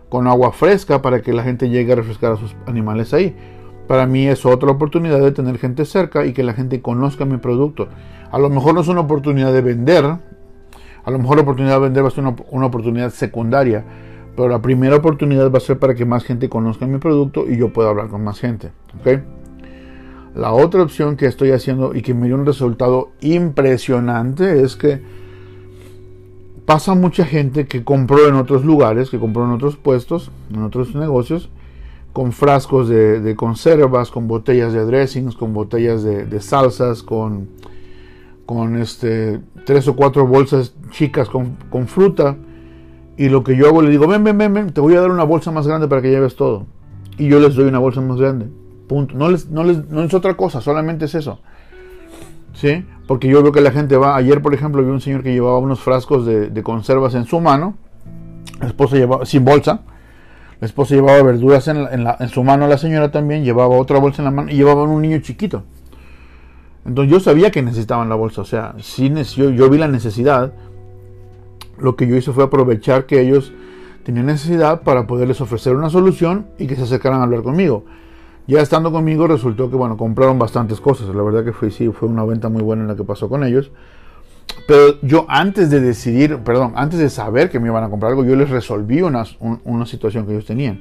con 0.09 0.27
agua 0.27 0.51
fresca 0.51 1.01
para 1.01 1.21
que 1.21 1.33
la 1.33 1.43
gente 1.43 1.69
llegue 1.69 1.93
a 1.93 1.95
refrescar 1.95 2.33
a 2.33 2.37
sus 2.37 2.55
animales 2.65 3.13
ahí. 3.13 3.35
Para 3.87 4.05
mí 4.05 4.27
es 4.27 4.45
otra 4.45 4.71
oportunidad 4.71 5.19
de 5.19 5.31
tener 5.31 5.57
gente 5.57 5.85
cerca 5.85 6.25
y 6.25 6.33
que 6.33 6.43
la 6.43 6.53
gente 6.53 6.81
conozca 6.81 7.25
mi 7.25 7.37
producto. 7.37 7.87
A 8.31 8.39
lo 8.39 8.49
mejor 8.49 8.73
no 8.73 8.81
es 8.81 8.87
una 8.87 9.01
oportunidad 9.01 9.53
de 9.53 9.61
vender, 9.61 10.17
a 11.07 11.09
lo 11.09 11.19
mejor 11.19 11.37
la 11.37 11.43
oportunidad 11.43 11.75
de 11.75 11.79
vender 11.79 12.03
va 12.03 12.09
a 12.09 12.11
ser 12.11 12.25
una, 12.51 12.65
oportunidad 12.65 13.11
secundaria, 13.11 13.85
pero 14.35 14.49
la 14.49 14.61
primera 14.61 14.97
oportunidad 14.97 15.49
va 15.49 15.57
a 15.57 15.61
ser 15.61 15.79
para 15.79 15.95
que 15.95 16.03
más 16.03 16.25
gente 16.25 16.49
conozca 16.49 16.85
mi 16.85 16.97
producto 16.97 17.45
y 17.49 17.55
yo 17.55 17.71
pueda 17.71 17.91
hablar 17.91 18.09
con 18.09 18.25
más 18.25 18.41
gente. 18.41 18.71
La 20.35 20.51
otra 20.51 20.83
opción 20.83 21.15
que 21.15 21.25
estoy 21.25 21.51
haciendo 21.51 21.95
y 21.95 22.01
que 22.01 22.13
me 22.13 22.27
dio 22.27 22.35
un 22.35 22.45
resultado 22.45 23.11
impresionante 23.21 24.61
es 24.61 24.75
que 24.75 25.01
pasa 26.65 26.93
mucha 26.93 27.23
gente 27.23 27.67
que 27.67 27.85
compró 27.85 28.27
en 28.27 28.35
otros 28.35 28.65
lugares, 28.65 29.09
que 29.09 29.17
compró 29.17 29.45
en 29.45 29.51
otros 29.51 29.77
puestos, 29.77 30.29
en 30.53 30.61
otros 30.61 30.93
negocios, 30.93 31.49
con 32.11 32.33
frascos 32.33 32.89
de, 32.89 33.33
conservas, 33.37 34.11
con 34.11 34.27
botellas 34.27 34.73
de 34.73 34.83
dressings, 34.83 35.37
con 35.37 35.53
botellas 35.53 36.03
de 36.03 36.41
salsas, 36.41 37.01
con 37.01 37.47
con 38.47 38.77
este, 38.77 39.41
tres 39.65 39.87
o 39.89 39.95
cuatro 39.95 40.25
bolsas 40.25 40.73
chicas 40.89 41.29
con, 41.29 41.87
fruta. 41.87 42.37
Y 43.17 43.29
lo 43.29 43.43
que 43.43 43.55
yo 43.57 43.67
hago, 43.67 43.81
le 43.81 43.91
digo, 43.91 44.07
ven, 44.07 44.23
ven, 44.23 44.37
ven, 44.37 44.71
te 44.71 44.79
voy 44.81 44.95
a 44.95 45.01
dar 45.01 45.11
una 45.11 45.25
bolsa 45.25 45.51
más 45.51 45.67
grande 45.67 45.87
para 45.87 46.01
que 46.01 46.09
lleves 46.09 46.35
todo. 46.35 46.65
Y 47.17 47.27
yo 47.27 47.39
les 47.39 47.55
doy 47.55 47.67
una 47.67 47.79
bolsa 47.79 47.99
más 47.99 48.17
grande. 48.17 48.47
Punto. 48.87 49.15
No, 49.15 49.29
les, 49.29 49.49
no, 49.49 49.63
les, 49.63 49.89
no 49.89 50.01
es 50.01 50.13
otra 50.13 50.35
cosa, 50.35 50.61
solamente 50.61 51.05
es 51.05 51.15
eso. 51.15 51.41
¿Sí? 52.53 52.85
Porque 53.05 53.27
yo 53.27 53.43
veo 53.43 53.51
que 53.51 53.59
la 53.59 53.71
gente 53.71 53.97
va. 53.97 54.15
Ayer, 54.15 54.41
por 54.41 54.53
ejemplo, 54.53 54.81
vi 54.81 54.89
un 54.91 55.01
señor 55.01 55.23
que 55.23 55.33
llevaba 55.33 55.59
unos 55.59 55.81
frascos 55.81 56.25
de, 56.25 56.63
conservas 56.63 57.15
en 57.15 57.25
su 57.25 57.41
mano. 57.41 57.75
La 58.61 58.67
esposa 58.67 58.95
llevaba, 58.95 59.25
sin 59.25 59.43
bolsa. 59.43 59.81
La 60.61 60.67
esposa 60.67 60.95
llevaba 60.95 61.21
verduras 61.21 61.67
en, 61.67 61.77
en, 61.77 62.07
en 62.17 62.29
su 62.29 62.43
mano, 62.43 62.67
la 62.67 62.77
señora 62.77 63.11
también 63.11 63.43
llevaba 63.43 63.75
otra 63.75 63.99
bolsa 63.99 64.21
en 64.21 64.25
la 64.25 64.31
mano 64.31 64.49
y 64.49 64.55
llevaba 64.55 64.83
un 64.83 65.01
niño 65.01 65.19
chiquito. 65.19 65.63
Entonces 66.87 67.11
yo 67.11 67.19
sabía 67.19 67.51
que 67.51 67.61
necesitaban 67.61 68.07
la 68.07 68.15
bolsa, 68.15 68.41
o 68.41 68.45
sea, 68.45 68.73
sí, 68.79 69.13
yo, 69.35 69.49
yo 69.49 69.69
vi 69.69 69.77
la 69.77 69.89
necesidad. 69.89 70.53
Lo 71.77 71.95
que 71.97 72.07
yo 72.07 72.15
hice 72.15 72.31
fue 72.31 72.45
aprovechar 72.45 73.05
que 73.05 73.19
ellos 73.19 73.51
tenían 74.03 74.27
necesidad 74.27 74.81
para 74.83 75.05
poderles 75.05 75.41
ofrecer 75.41 75.75
una 75.75 75.89
solución 75.89 76.47
y 76.57 76.65
que 76.65 76.77
se 76.77 76.83
acercaran 76.83 77.19
a 77.19 77.23
hablar 77.23 77.43
conmigo. 77.43 77.83
Ya 78.47 78.61
estando 78.61 78.93
conmigo 78.93 79.27
resultó 79.27 79.69
que, 79.69 79.75
bueno, 79.75 79.97
compraron 79.97 80.39
bastantes 80.39 80.79
cosas. 80.79 81.13
La 81.13 81.21
verdad 81.21 81.43
que 81.43 81.51
fue, 81.51 81.71
sí, 81.71 81.89
fue 81.89 82.07
una 82.07 82.23
venta 82.23 82.47
muy 82.47 82.63
buena 82.63 82.83
en 82.83 82.87
la 82.87 82.95
que 82.95 83.03
pasó 83.03 83.27
con 83.27 83.43
ellos. 83.43 83.69
Pero 84.65 85.01
yo 85.01 85.25
antes 85.27 85.69
de 85.69 85.81
decidir, 85.81 86.37
perdón, 86.37 86.71
antes 86.77 86.99
de 86.99 87.09
saber 87.09 87.49
que 87.49 87.59
me 87.59 87.67
iban 87.67 87.83
a 87.83 87.89
comprar 87.89 88.11
algo, 88.11 88.23
yo 88.23 88.37
les 88.37 88.49
resolví 88.49 89.01
una, 89.01 89.25
una 89.65 89.85
situación 89.85 90.25
que 90.25 90.31
ellos 90.31 90.45
tenían. 90.45 90.79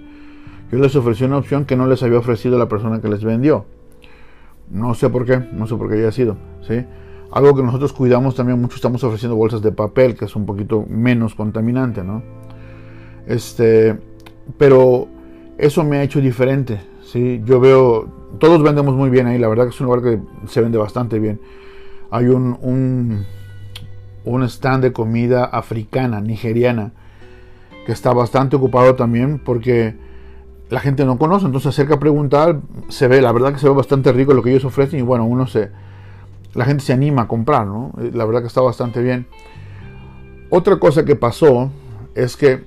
yo 0.71 0.79
les 0.79 0.95
ofrecí 0.95 1.25
una 1.25 1.39
opción 1.39 1.65
que 1.65 1.75
no 1.75 1.89
les 1.89 2.01
había 2.05 2.21
ofrecido 2.21 2.57
la 2.59 2.69
persona 2.69 3.01
que 3.01 3.09
les 3.09 3.25
vendió. 3.25 3.65
No 4.71 4.95
sé 4.95 5.09
por 5.09 5.25
qué, 5.25 5.39
no 5.53 5.67
sé 5.67 5.77
por 5.77 5.89
qué 5.89 5.95
haya 5.97 6.13
sido, 6.13 6.37
¿sí? 6.67 6.85
Algo 7.31 7.55
que 7.55 7.63
nosotros 7.63 7.93
cuidamos 7.93 8.35
también 8.35 8.61
mucho, 8.61 8.77
estamos 8.77 9.03
ofreciendo 9.05 9.37
bolsas 9.37 9.63
de 9.63 9.73
papel, 9.73 10.17
que 10.17 10.25
es 10.25 10.37
un 10.37 10.47
poquito 10.47 10.85
menos 10.89 11.35
contaminante, 11.35 12.03
¿no? 12.03 12.23
Este, 13.27 13.99
pero 14.59 15.09
eso 15.59 15.85
me 15.85 15.99
ha 15.99 16.03
hecho 16.03 16.21
diferente, 16.21 16.81
¿sí? 17.03 17.43
Yo 17.45 17.61
veo, 17.61 18.09
todos 18.39 18.63
vendemos 18.63 18.95
muy 18.95 19.11
bien 19.11 19.27
ahí, 19.27 19.39
la 19.39 19.49
verdad 19.49 19.65
que 19.65 19.71
es 19.71 19.81
un 19.81 19.87
lugar 19.87 20.03
que 20.03 20.21
se 20.49 20.61
vende 20.61 20.79
bastante 20.79 21.19
bien. 21.19 21.41
Hay 22.11 22.27
un, 22.27 22.57
un, 22.61 23.25
un 24.25 24.43
stand 24.45 24.83
de 24.83 24.93
comida 24.93 25.45
africana, 25.45 26.21
nigeriana, 26.21 26.93
que 27.87 27.93
está 27.93 28.13
bastante 28.13 28.57
ocupado 28.57 28.97
también 28.97 29.39
porque 29.39 29.97
la 30.69 30.81
gente 30.81 31.05
no 31.05 31.19
conoce, 31.19 31.47
entonces 31.47 31.75
se 31.75 31.81
acerca 31.81 31.97
a 31.97 32.01
preguntar, 32.01 32.61
se 32.89 33.07
ve, 33.09 33.21
la 33.23 33.33
verdad 33.33 33.53
que 33.53 33.59
se 33.59 33.69
ve 33.69 33.75
bastante 33.75 34.13
rico 34.13 34.35
lo 34.35 34.43
que 34.43 34.51
ellos 34.51 34.65
ofrecen 34.65 34.99
y 34.99 35.03
bueno, 35.03 35.25
uno 35.25 35.47
se, 35.47 35.71
la 36.55 36.65
gente 36.65 36.83
se 36.83 36.93
anima 36.93 37.23
a 37.23 37.29
comprar, 37.29 37.67
¿no? 37.67 37.93
Eh, 38.01 38.11
la 38.13 38.25
verdad 38.25 38.41
que 38.41 38.49
está 38.49 38.61
bastante 38.61 39.01
bien. 39.01 39.27
Otra 40.51 40.79
cosa 40.79 41.05
que 41.05 41.15
pasó 41.15 41.71
es 42.15 42.37
que 42.37 42.65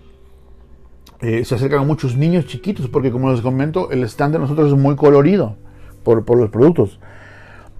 eh, 1.21 1.43
se 1.43 1.55
acercan 1.55 1.85
muchos 1.85 2.15
niños 2.15 2.45
chiquitos, 2.45 2.87
porque 2.87 3.11
como 3.11 3.31
les 3.31 3.41
comento, 3.41 3.91
el 3.91 4.03
stand 4.03 4.33
de 4.33 4.39
nosotros 4.39 4.71
es 4.71 4.77
muy 4.77 4.95
colorido 4.95 5.57
por, 6.03 6.23
por 6.23 6.37
los 6.37 6.49
productos. 6.49 6.99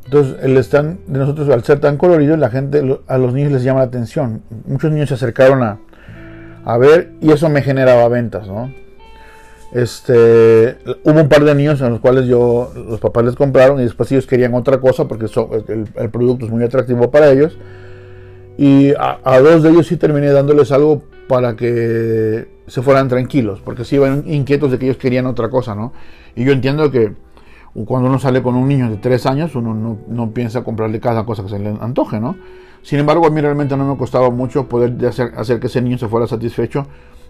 Entonces, 0.06 0.38
el 0.42 0.58
stand 0.58 1.06
de 1.06 1.20
nosotros, 1.20 1.50
al 1.50 1.64
ser 1.64 1.80
tan 1.80 1.98
colorido, 1.98 2.36
la 2.36 2.50
gente, 2.50 3.00
a 3.08 3.18
los 3.18 3.34
niños 3.34 3.52
les 3.52 3.64
llama 3.64 3.80
la 3.80 3.86
atención. 3.86 4.42
Muchos 4.66 4.92
niños 4.92 5.10
se 5.10 5.16
acercaron 5.16 5.64
a, 5.64 5.78
a 6.66 6.78
ver 6.78 7.14
y 7.22 7.32
eso 7.32 7.48
me 7.50 7.62
generaba 7.62 8.08
ventas, 8.08 8.48
¿no? 8.48 8.74
Este, 9.72 10.78
hubo 11.04 11.22
un 11.22 11.30
par 11.30 11.44
de 11.44 11.54
niños 11.54 11.80
en 11.82 11.92
los 11.92 12.00
cuales 12.00 12.26
yo, 12.26 12.72
los 12.76 13.00
papás 13.00 13.24
les 13.24 13.36
compraron 13.36 13.80
y 13.80 13.84
después 13.84 14.12
ellos 14.12 14.26
querían 14.26 14.56
otra 14.56 14.80
cosa 14.80 15.08
porque 15.08 15.28
el, 15.68 16.10
producto 16.10 16.46
es 16.46 16.52
muy 16.52 16.64
atractivo 16.64 17.12
para 17.12 17.32
ellos. 17.32 17.58
Y 18.58 18.94
a, 18.98 19.40
dos 19.40 19.64
de 19.64 19.70
ellos 19.70 19.88
sí 19.88 19.96
terminé 19.98 20.28
dándoles 20.32 20.72
algo 20.72 21.04
para 21.28 21.56
que 21.56 22.48
se 22.68 22.82
fueran 22.82 23.08
tranquilos, 23.08 23.62
porque 23.64 23.86
sí 23.86 23.96
iban 23.96 24.24
inquietos 24.28 24.72
de 24.72 24.80
que 24.80 24.86
ellos 24.86 24.98
querían 24.98 25.28
otra 25.28 25.50
cosa, 25.50 25.76
¿no? 25.76 25.94
Y 26.36 26.44
yo 26.44 26.52
entiendo 26.52 26.92
que 26.92 27.14
cuando 27.86 28.10
uno 28.10 28.20
sale 28.20 28.42
con 28.42 28.56
un 28.56 28.68
niño 28.68 28.90
de 28.90 28.98
tres 28.98 29.26
años, 29.26 29.56
uno 29.56 29.74
no, 29.74 30.00
no 30.08 30.32
piensa 30.32 30.64
comprarle 30.64 31.00
cada 31.00 31.26
cosa 31.26 31.44
que 31.44 31.50
se 31.50 31.60
le 31.60 31.70
antoje, 31.80 32.20
¿no? 32.20 32.36
Sin 32.82 33.00
embargo, 33.00 33.28
a 33.28 33.30
mí 33.30 33.40
realmente 33.40 33.78
no 33.78 33.86
me 33.86 33.98
costaba 33.98 34.30
mucho 34.30 34.68
poder 34.68 35.06
hacer, 35.06 35.32
hacer 35.38 35.60
que 35.60 35.68
ese 35.68 35.82
niño 35.82 35.98
se 35.98 36.08
fuera 36.08 36.28
satisfecho 36.28 36.88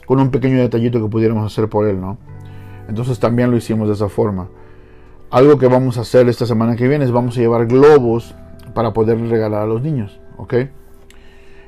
con 0.09 0.19
un 0.19 0.31
pequeño 0.31 0.57
detallito 0.57 0.99
que 0.99 1.07
pudiéramos 1.07 1.45
hacer 1.45 1.69
por 1.69 1.87
él, 1.87 2.01
¿no? 2.01 2.17
Entonces 2.87 3.19
también 3.19 3.51
lo 3.51 3.57
hicimos 3.57 3.87
de 3.87 3.93
esa 3.93 4.09
forma. 4.09 4.49
Algo 5.29 5.59
que 5.59 5.67
vamos 5.67 5.99
a 5.99 6.01
hacer 6.01 6.27
esta 6.27 6.47
semana 6.47 6.75
que 6.75 6.87
viene 6.87 7.05
es 7.05 7.11
vamos 7.11 7.37
a 7.37 7.41
llevar 7.41 7.67
globos 7.67 8.33
para 8.73 8.91
poder 8.91 9.19
regalar 9.29 9.61
a 9.61 9.65
los 9.67 9.83
niños, 9.83 10.19
¿ok? 10.37 10.55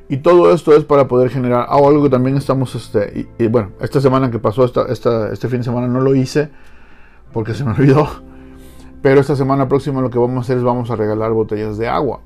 Y 0.09 0.17
todo 0.17 0.51
esto 0.55 0.75
es 0.75 0.83
para 0.85 1.07
poder 1.07 1.29
generar 1.29 1.67
ah, 1.69 1.75
algo 1.75 2.01
que 2.01 2.09
también 2.09 2.35
estamos, 2.35 2.73
este, 2.73 3.27
y, 3.37 3.45
bueno, 3.45 3.73
esta 3.79 4.01
semana 4.01 4.31
que 4.31 4.39
pasó, 4.39 4.65
esta, 4.65 4.87
esta, 4.87 5.31
este 5.31 5.47
fin 5.47 5.59
de 5.59 5.65
semana 5.65 5.87
no 5.87 6.01
lo 6.01 6.15
hice 6.15 6.49
porque 7.33 7.53
se 7.53 7.63
me 7.63 7.71
olvidó. 7.77 8.07
Pero 9.03 9.21
esta 9.21 9.35
semana 9.35 9.67
próxima 9.67 10.01
lo 10.01 10.09
que 10.09 10.17
vamos 10.17 10.37
a 10.37 10.39
hacer 10.39 10.57
es 10.57 10.63
vamos 10.63 10.89
a 10.89 10.95
regalar 10.95 11.31
botellas 11.31 11.77
de 11.77 11.87
agua. 11.87 12.21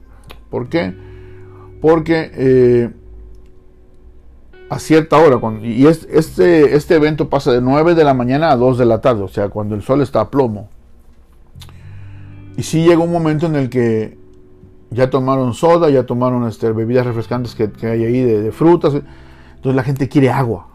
¿Por 0.49 0.69
qué? 0.69 0.95
Porque 1.81 2.31
eh, 2.35 2.93
a 4.69 4.79
cierta 4.79 5.17
hora. 5.17 5.39
y 5.61 5.85
este, 5.85 6.75
este 6.75 6.95
evento 6.95 7.29
pasa 7.29 7.51
de 7.51 7.61
9 7.61 7.95
de 7.95 8.03
la 8.03 8.13
mañana 8.13 8.51
a 8.51 8.55
2 8.55 8.77
de 8.77 8.85
la 8.85 9.01
tarde, 9.01 9.23
o 9.23 9.27
sea, 9.27 9.49
cuando 9.49 9.75
el 9.75 9.81
sol 9.81 10.01
está 10.01 10.21
a 10.21 10.29
plomo. 10.29 10.69
Y 12.57 12.63
si 12.63 12.83
llega 12.83 13.03
un 13.03 13.11
momento 13.11 13.45
en 13.47 13.55
el 13.55 13.69
que 13.69 14.17
ya 14.89 15.09
tomaron 15.09 15.53
soda, 15.53 15.89
ya 15.89 16.05
tomaron 16.05 16.47
este, 16.47 16.71
bebidas 16.71 17.05
refrescantes 17.05 17.53
que, 17.53 17.69
hay 17.85 18.05
ahí 18.05 18.21
de, 18.21 18.51
frutas. 18.51 18.93
Entonces 18.93 19.75
la 19.75 19.83
gente 19.83 20.07
quiere 20.07 20.29
agua, 20.29 20.67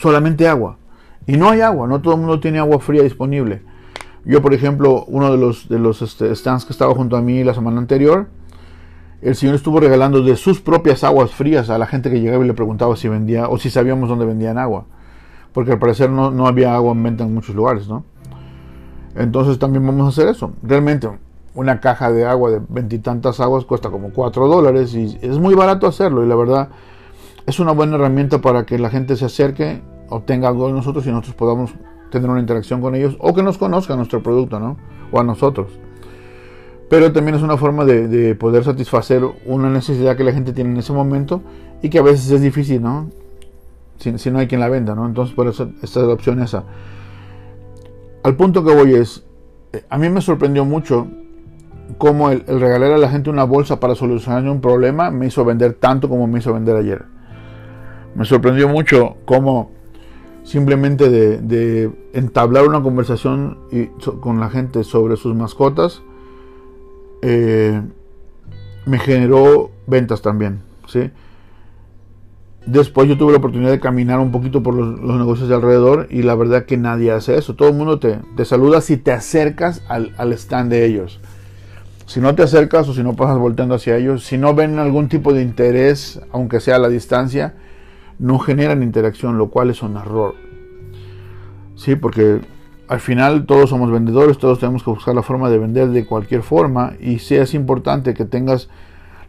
solamente 0.00 0.48
agua. 0.48 0.78
Y 1.26 1.36
no 1.36 1.50
hay 1.50 1.60
agua, 1.60 1.86
no 1.86 2.00
todo 2.00 2.14
el 2.14 2.20
mundo 2.20 2.40
tiene 2.40 2.58
agua 2.58 2.80
fría 2.80 3.02
disponible. 3.02 3.62
Yo, 4.24 4.42
por 4.42 4.52
ejemplo, 4.52 5.04
uno 5.06 5.30
de 5.30 5.38
los, 5.38 5.68
de 5.68 5.78
los 5.78 6.02
este, 6.02 6.34
stands 6.34 6.64
que 6.64 6.72
estaba 6.72 6.92
junto 6.94 7.16
a 7.16 7.22
mí 7.22 7.44
la 7.44 7.54
semana 7.54 7.78
anterior, 7.78 8.28
el 9.26 9.34
Señor 9.34 9.56
estuvo 9.56 9.80
regalando 9.80 10.22
de 10.22 10.36
sus 10.36 10.60
propias 10.60 11.02
aguas 11.02 11.32
frías 11.32 11.68
a 11.68 11.78
la 11.78 11.86
gente 11.86 12.10
que 12.10 12.20
llegaba 12.20 12.44
y 12.44 12.46
le 12.46 12.54
preguntaba 12.54 12.94
si 12.94 13.08
vendía 13.08 13.48
o 13.48 13.58
si 13.58 13.70
sabíamos 13.70 14.08
dónde 14.08 14.24
vendían 14.24 14.56
agua. 14.56 14.84
Porque 15.52 15.72
al 15.72 15.80
parecer 15.80 16.10
no, 16.10 16.30
no 16.30 16.46
había 16.46 16.76
agua 16.76 16.92
en 16.92 17.02
venta 17.02 17.24
en 17.24 17.34
muchos 17.34 17.56
lugares, 17.56 17.88
¿no? 17.88 18.04
Entonces 19.16 19.58
también 19.58 19.84
vamos 19.84 20.06
a 20.06 20.08
hacer 20.10 20.28
eso. 20.28 20.52
Realmente 20.62 21.10
una 21.54 21.80
caja 21.80 22.12
de 22.12 22.24
agua 22.24 22.52
de 22.52 22.60
veintitantas 22.68 23.40
aguas 23.40 23.64
cuesta 23.64 23.90
como 23.90 24.10
4 24.10 24.46
dólares 24.46 24.94
y 24.94 25.18
es 25.20 25.38
muy 25.40 25.56
barato 25.56 25.88
hacerlo 25.88 26.24
y 26.24 26.28
la 26.28 26.36
verdad 26.36 26.68
es 27.46 27.58
una 27.58 27.72
buena 27.72 27.96
herramienta 27.96 28.40
para 28.40 28.64
que 28.64 28.78
la 28.78 28.90
gente 28.90 29.16
se 29.16 29.24
acerque, 29.24 29.82
obtenga 30.08 30.46
algo 30.46 30.68
de 30.68 30.74
nosotros 30.74 31.04
y 31.04 31.10
nosotros 31.10 31.34
podamos 31.34 31.74
tener 32.12 32.30
una 32.30 32.38
interacción 32.38 32.80
con 32.80 32.94
ellos 32.94 33.16
o 33.18 33.34
que 33.34 33.42
nos 33.42 33.58
conozcan 33.58 33.96
nuestro 33.96 34.22
producto, 34.22 34.60
¿no? 34.60 34.76
O 35.10 35.18
a 35.18 35.24
nosotros 35.24 35.80
pero 36.88 37.12
también 37.12 37.36
es 37.36 37.42
una 37.42 37.56
forma 37.56 37.84
de, 37.84 38.34
poder 38.34 38.64
satisfacer 38.64 39.22
una 39.44 39.70
necesidad 39.70 40.16
que 40.16 40.24
la 40.24 40.32
gente 40.32 40.52
tiene 40.52 40.70
en 40.70 40.76
ese 40.76 40.92
momento 40.92 41.42
y 41.82 41.90
que 41.90 41.98
a 41.98 42.02
veces 42.02 42.30
es 42.30 42.40
difícil, 42.40 42.82
¿no? 42.82 43.10
Si, 43.98 44.30
no 44.30 44.38
hay 44.38 44.46
quien 44.46 44.60
la 44.60 44.68
venda, 44.68 44.94
¿no? 44.94 45.06
Entonces, 45.06 45.34
por 45.34 45.48
eso 45.48 45.70
esta 45.82 46.00
es 46.00 46.06
la 46.06 46.12
opción 46.12 46.40
esa. 46.42 46.64
Al 48.22 48.36
punto 48.36 48.64
que 48.64 48.74
voy 48.74 48.94
es, 48.94 49.24
eh, 49.72 49.84
a 49.88 49.98
mí 49.98 50.08
me 50.10 50.20
sorprendió 50.20 50.64
mucho 50.64 51.08
cómo 51.98 52.30
el, 52.30 52.44
regalar 52.46 52.92
a 52.92 52.98
la 52.98 53.08
gente 53.08 53.30
una 53.30 53.44
bolsa 53.44 53.80
para 53.80 53.94
solucionar 53.94 54.44
un 54.44 54.60
problema 54.60 55.10
me 55.10 55.26
hizo 55.26 55.44
vender 55.44 55.74
tanto 55.74 56.08
como 56.08 56.26
me 56.26 56.38
hizo 56.38 56.52
vender 56.52 56.76
ayer. 56.76 57.04
Me 58.14 58.24
sorprendió 58.24 58.68
mucho 58.68 59.16
cómo 59.24 59.70
simplemente 60.42 61.10
de, 61.10 61.90
entablar 62.12 62.66
una 62.66 62.82
conversación 62.82 63.58
con 64.20 64.40
la 64.40 64.48
gente 64.48 64.84
sobre 64.84 65.16
sus 65.16 65.34
mascotas, 65.34 66.02
eh, 67.22 67.80
me 68.84 68.98
generó 68.98 69.70
ventas 69.86 70.22
también. 70.22 70.62
¿sí? 70.86 71.10
Después 72.66 73.08
yo 73.08 73.16
tuve 73.16 73.32
la 73.32 73.38
oportunidad 73.38 73.70
de 73.70 73.80
caminar 73.80 74.18
un 74.18 74.32
poquito 74.32 74.62
por 74.62 74.74
los, 74.74 75.18
negocios 75.18 75.48
de 75.48 75.54
alrededor 75.54 76.08
y 76.10 76.22
la 76.22 76.34
verdad 76.34 76.64
que 76.64 76.76
nadie 76.76 77.12
hace 77.12 77.36
eso. 77.36 77.54
Todo 77.54 77.68
el 77.68 77.74
mundo 77.74 77.98
te, 77.98 78.18
te 78.36 78.44
saluda 78.44 78.80
si 78.80 78.96
te 78.96 79.12
acercas 79.12 79.82
al, 79.88 80.14
al, 80.18 80.32
stand 80.32 80.70
de 80.70 80.84
ellos. 80.84 81.20
Si 82.06 82.20
no 82.20 82.34
te 82.34 82.42
acercas 82.42 82.88
o 82.88 82.94
si 82.94 83.02
no 83.02 83.14
pasas 83.14 83.38
volteando 83.38 83.74
hacia 83.74 83.96
ellos, 83.96 84.24
si 84.24 84.38
no 84.38 84.54
ven 84.54 84.78
algún 84.78 85.08
tipo 85.08 85.32
de 85.32 85.42
interés, 85.42 86.20
aunque 86.32 86.60
sea 86.60 86.76
a 86.76 86.78
la 86.78 86.88
distancia, 86.88 87.54
no 88.18 88.38
generan 88.38 88.82
interacción, 88.82 89.38
lo 89.38 89.48
cual 89.48 89.70
es 89.70 89.82
un 89.82 89.96
error. 89.96 90.34
Sí, 91.76 91.94
porque 91.94 92.40
al 92.88 93.00
final 93.00 93.46
todos 93.46 93.70
somos 93.70 93.90
vendedores, 93.90 94.38
todos 94.38 94.58
tenemos 94.58 94.82
que 94.82 94.90
buscar 94.90 95.14
la 95.14 95.22
forma 95.22 95.50
de 95.50 95.58
vender 95.58 95.88
de 95.88 96.04
cualquier 96.04 96.42
forma 96.42 96.94
y 97.00 97.18
sí 97.18 97.34
es 97.34 97.54
importante 97.54 98.14
que 98.14 98.24
tengas 98.24 98.68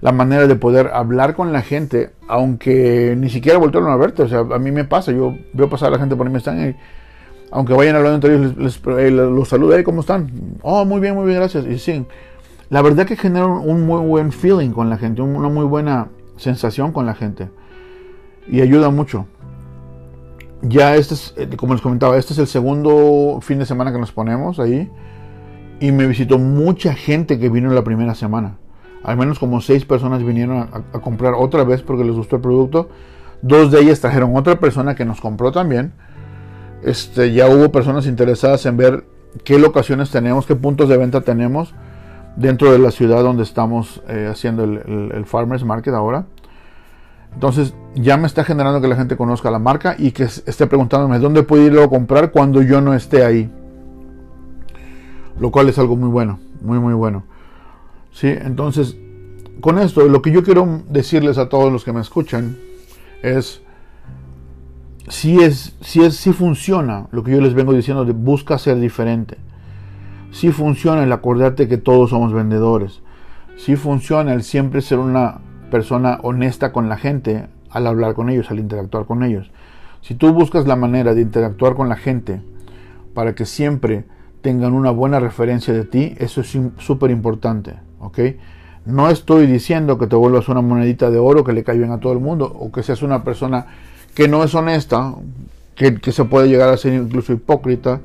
la 0.01 0.11
manera 0.11 0.45
de 0.45 0.55
poder 0.55 0.91
hablar 0.93 1.35
con 1.35 1.51
la 1.51 1.61
gente, 1.61 2.11
aunque 2.27 3.15
ni 3.17 3.29
siquiera 3.29 3.57
voltearon 3.57 3.91
a 3.91 3.95
verte, 3.95 4.23
o 4.23 4.27
sea, 4.27 4.39
a 4.39 4.59
mí 4.59 4.71
me 4.71 4.85
pasa, 4.85 5.11
yo 5.11 5.35
veo 5.53 5.69
pasar 5.69 5.89
a 5.89 5.91
la 5.91 5.99
gente 5.99 6.15
por 6.15 6.27
ahí 6.27 6.31
me 6.31 6.37
están 6.37 6.69
y 6.69 6.75
aunque 7.51 7.73
vayan 7.73 7.95
hablando 7.95 8.15
entre 8.15 8.35
ellos, 8.35 8.57
les, 8.57 8.81
eh, 8.99 9.09
los 9.09 9.47
saludo, 9.47 9.81
¿cómo 9.83 10.01
están? 10.01 10.29
Oh, 10.61 10.85
muy 10.85 10.99
bien, 10.99 11.15
muy 11.15 11.25
bien, 11.25 11.37
gracias. 11.37 11.65
Y 11.65 11.79
sí, 11.79 12.05
la 12.69 12.81
verdad 12.81 13.05
que 13.05 13.15
genera 13.15 13.47
un 13.47 13.85
muy 13.85 14.05
buen 14.05 14.31
feeling 14.31 14.71
con 14.71 14.89
la 14.89 14.97
gente, 14.97 15.21
una 15.21 15.49
muy 15.49 15.65
buena 15.65 16.09
sensación 16.35 16.91
con 16.91 17.05
la 17.05 17.15
gente 17.15 17.49
y 18.47 18.61
ayuda 18.61 18.89
mucho 18.89 19.25
ya 20.61 20.95
este 20.95 21.13
es, 21.13 21.33
eh, 21.37 21.49
como 21.55 21.73
les 21.73 21.81
comentaba, 21.81 22.17
este 22.17 22.33
es 22.33 22.39
el 22.39 22.47
segundo 22.47 23.39
fin 23.41 23.59
de 23.59 23.65
semana 23.65 23.91
que 23.91 23.99
nos 23.99 24.11
ponemos 24.11 24.59
ahí. 24.59 24.91
Y 25.79 25.91
me 25.91 26.07
visitó 26.07 26.39
mucha 26.39 26.93
gente 26.95 27.39
que 27.39 27.49
vino 27.49 27.71
la 27.71 27.83
primera 27.83 28.15
semana. 28.15 28.57
Al 29.03 29.15
menos 29.15 29.37
como 29.37 29.61
seis 29.61 29.85
personas 29.85 30.23
vinieron 30.23 30.69
a, 30.73 30.99
comprar 30.99 31.33
otra 31.35 31.63
vez 31.63 31.83
porque 31.83 32.03
les 32.03 32.15
gustó 32.15 32.37
el 32.37 32.41
producto. 32.41 32.89
Dos 33.43 33.71
de 33.71 33.81
ellas 33.81 34.01
trajeron 34.01 34.35
otra 34.35 34.59
persona 34.59 34.95
que 34.95 35.05
nos 35.05 35.21
compró 35.21 35.51
también. 35.51 35.93
Este, 36.83 37.31
ya 37.31 37.47
hubo 37.47 37.71
personas 37.71 38.07
interesadas 38.07 38.65
en 38.65 38.77
ver 38.77 39.05
qué 39.43 39.59
locaciones 39.59 40.09
tenemos, 40.09 40.47
qué 40.47 40.55
puntos 40.55 40.89
de 40.89 40.97
venta 40.97 41.21
tenemos 41.21 41.75
dentro 42.35 42.71
de 42.71 42.79
la 42.79 42.91
ciudad 42.91 43.21
donde 43.21 43.43
estamos 43.43 44.01
eh, 44.07 44.27
haciendo 44.31 44.63
el 44.63 45.25
Farmers 45.25 45.63
Market 45.63 45.93
ahora. 45.93 46.25
Entonces 47.37 47.75
ya 47.93 48.17
me 48.17 48.25
está 48.25 48.43
generando 48.43 48.81
que 48.81 48.87
la 48.87 48.95
gente 48.95 49.15
conozca 49.15 49.51
la 49.51 49.59
marca 49.59 49.95
y 49.95 50.09
que 50.09 50.23
esté 50.23 50.65
preguntándome 50.65 51.19
dónde 51.19 51.43
puedo 51.43 51.61
irlo 51.61 51.83
a 51.83 51.87
comprar 51.87 52.31
cuando 52.31 52.63
yo 52.63 52.81
no 52.81 52.95
esté 52.95 53.23
ahí. 53.23 53.47
Lo 55.39 55.51
cual 55.51 55.69
es 55.69 55.77
algo 55.77 55.95
muy 55.95 56.09
bueno, 56.09 56.39
muy 56.61 56.79
muy 56.79 56.95
bueno. 56.95 57.25
Sí, 58.11 58.27
entonces 58.27 58.97
con 59.61 59.77
esto 59.77 60.07
lo 60.07 60.23
que 60.23 60.31
yo 60.31 60.41
quiero 60.41 60.81
decirles 60.89 61.37
a 61.37 61.47
todos 61.47 61.71
los 61.71 61.83
que 61.83 61.93
me 61.93 62.01
escuchan 62.01 62.57
es 63.21 63.61
si 65.07 65.39
es, 65.39 65.75
si 65.81 66.03
es, 66.03 66.15
si 66.15 66.33
funciona 66.33 67.05
lo 67.11 67.23
que 67.23 67.33
yo 67.33 67.39
les 67.39 67.53
vengo 67.53 67.71
diciendo 67.71 68.03
de 68.03 68.13
busca 68.13 68.57
ser 68.57 68.79
diferente. 68.79 69.37
Si 70.31 70.51
funciona 70.51 71.03
el 71.03 71.11
acordarte 71.11 71.67
que 71.67 71.77
todos 71.77 72.09
somos 72.09 72.33
vendedores. 72.33 73.01
Si 73.57 73.75
funciona 73.75 74.33
el 74.33 74.41
siempre 74.41 74.81
ser 74.81 74.97
una 74.97 75.41
persona 75.69 76.19
honesta 76.23 76.71
con 76.71 76.89
la 76.89 76.97
gente 76.97 77.47
al 77.69 77.87
hablar 77.87 78.13
con 78.13 78.29
ellos, 78.29 78.49
al 78.51 78.59
interactuar 78.59 79.05
con 79.05 79.23
ellos. 79.23 79.51
Si 80.01 80.15
tú 80.15 80.33
buscas 80.33 80.67
la 80.67 80.75
manera 80.75 81.13
de 81.13 81.21
interactuar 81.21 81.75
con 81.75 81.89
la 81.89 81.95
gente 81.95 82.41
para 83.13 83.35
que 83.35 83.45
siempre 83.45 84.05
tengan 84.41 84.73
una 84.73 84.91
buena 84.91 85.19
referencia 85.19 85.73
de 85.73 85.83
ti, 85.83 86.15
eso 86.17 86.41
es 86.41 86.57
súper 86.77 87.11
importante, 87.11 87.75
¿ok? 87.99 88.19
No 88.85 89.09
estoy 89.09 89.47
diciendo 89.47 89.97
que 89.97 90.07
te 90.07 90.15
vuelvas 90.15 90.47
una 90.47 90.61
monedita 90.61 91.09
de 91.09 91.17
oro 91.17 91.43
que 91.43 91.51
le 91.51 91.63
caiga 91.63 91.79
bien 91.79 91.91
a 91.91 91.99
todo 91.99 92.13
el 92.13 92.19
mundo 92.19 92.45
o 92.45 92.71
que 92.71 92.83
seas 92.83 93.01
una 93.01 93.23
persona 93.23 93.65
que 94.15 94.29
no 94.29 94.43
es 94.43 94.55
honesta, 94.55 95.13
que, 95.75 95.99
se 96.11 96.23
puede 96.23 96.47
llegar 96.47 96.69
a 96.69 96.77
ser 96.77 96.93
incluso 96.93 97.33
hipócrita, 97.33 97.99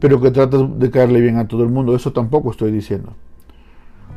pero 0.00 0.20
que 0.20 0.30
tratas 0.30 0.62
de 0.78 0.90
caerle 0.90 1.20
bien 1.20 1.36
a 1.36 1.46
todo 1.46 1.62
el 1.62 1.68
mundo. 1.68 1.94
Eso 1.94 2.12
tampoco 2.12 2.50
estoy 2.50 2.72
diciendo. 2.72 3.12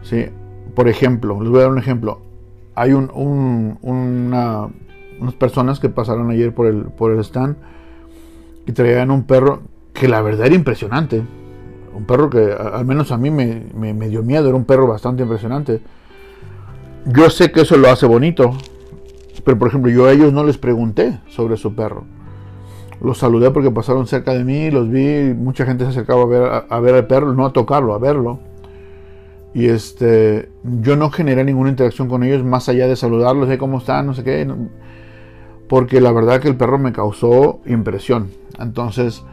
¿Sí? 0.03 0.27
Por 0.73 0.87
ejemplo, 0.87 1.41
les 1.41 1.49
voy 1.49 1.59
a 1.59 1.63
dar 1.63 1.71
un 1.71 1.79
ejemplo. 1.79 2.21
Hay 2.79 2.93
un, 2.93 3.09
una, 3.81 4.67
unas 5.19 5.33
personas 5.33 5.79
que 5.79 5.89
pasaron 5.89 6.29
ayer 6.29 6.53
por 6.53 6.67
el, 6.67 7.19
stand 7.23 7.55
y 8.67 8.71
traían 8.71 9.09
un 9.09 9.23
perro 9.23 9.63
que 9.93 10.07
la 10.07 10.21
verdad 10.21 10.45
era 10.45 10.53
impresionante. 10.53 11.23
Un 11.95 12.05
perro 12.05 12.29
que 12.29 12.53
al 12.53 12.85
menos 12.85 13.11
a 13.11 13.17
mí 13.17 13.31
me, 13.31 14.09
dio 14.09 14.21
miedo, 14.21 14.47
era 14.47 14.55
un 14.55 14.65
perro 14.65 14.85
bastante 14.85 15.23
impresionante. 15.23 15.81
Yo 17.07 17.31
sé 17.31 17.51
que 17.51 17.61
eso 17.61 17.77
lo 17.77 17.89
hace 17.89 18.05
bonito, 18.05 18.55
pero 19.43 19.57
por 19.57 19.69
ejemplo 19.69 19.89
yo 19.89 20.05
a 20.05 20.11
ellos 20.11 20.31
no 20.31 20.43
les 20.43 20.59
pregunté 20.59 21.19
sobre 21.29 21.57
su 21.57 21.73
perro. 21.73 22.03
Los 23.01 23.17
saludé 23.17 23.49
porque 23.49 23.71
pasaron 23.71 24.05
cerca 24.05 24.35
de 24.35 24.43
mí, 24.43 24.69
los 24.69 24.87
vi, 24.87 25.33
mucha 25.33 25.65
gente 25.65 25.83
se 25.85 25.89
acercaba 25.89 26.21
a 26.21 26.25
ver, 26.27 26.65
a, 26.69 26.79
ver 26.79 26.93
al 26.93 27.07
perro, 27.07 27.33
no 27.33 27.43
a 27.43 27.53
tocarlo, 27.53 27.95
a 27.95 27.97
verlo. 27.97 28.37
Y 29.57 29.69
este, 29.69 30.51
yo 30.63 30.95
no 30.97 31.09
generé 31.09 31.43
ninguna 31.43 31.71
interacción 31.71 32.07
con 32.07 32.21
ellos 32.21 32.43
más 32.43 32.69
allá 32.69 32.87
de 32.87 32.95
saludarlos, 32.95 33.49
de 33.49 33.57
cómo 33.57 33.79
están, 33.79 34.05
no 34.05 34.13
sé 34.13 34.23
qué, 34.23 34.47
porque 35.67 35.99
la 35.99 36.11
verdad 36.11 36.39
que 36.39 36.47
el 36.47 36.55
perro 36.55 36.77
me 36.77 36.93
causó 36.93 37.59
impresión. 37.65 38.29
Entonces, 38.59 39.23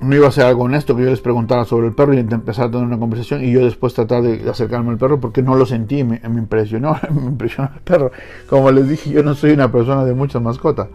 no 0.00 0.14
iba 0.14 0.28
a 0.28 0.30
ser 0.30 0.44
algo 0.44 0.62
honesto 0.62 0.94
que 0.94 1.02
yo 1.02 1.10
les 1.10 1.20
preguntara 1.20 1.64
sobre 1.64 1.88
el 1.88 1.96
perro 1.96 2.14
y 2.14 2.18
empezar 2.18 2.66
a 2.66 2.70
tener 2.70 2.86
una 2.86 2.96
conversación 2.96 3.44
y 3.44 3.50
yo 3.50 3.64
después 3.64 3.92
tratar 3.92 4.22
de 4.22 4.48
acercarme 4.48 4.90
al 4.90 4.98
perro 4.98 5.18
porque 5.18 5.42
no 5.42 5.56
lo 5.56 5.66
sentí, 5.66 6.04
me, 6.04 6.20
impresionó, 6.22 6.96
me 7.10 7.22
impresionó 7.22 7.70
el 7.74 7.80
perro. 7.80 8.12
Como 8.48 8.70
les 8.70 8.88
dije, 8.88 9.10
yo 9.10 9.24
no 9.24 9.34
soy 9.34 9.50
una 9.50 9.72
persona 9.72 10.04
de 10.04 10.14
muchas 10.14 10.40
mascotas 10.40 10.90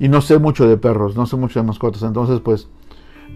y 0.00 0.08
no 0.08 0.22
sé 0.22 0.40
mucho 0.40 0.66
de 0.66 0.76
perros, 0.76 1.14
no 1.14 1.24
sé 1.24 1.36
mucho 1.36 1.60
de 1.60 1.66
mascotas, 1.66 2.02
entonces 2.02 2.40
pues 2.40 2.66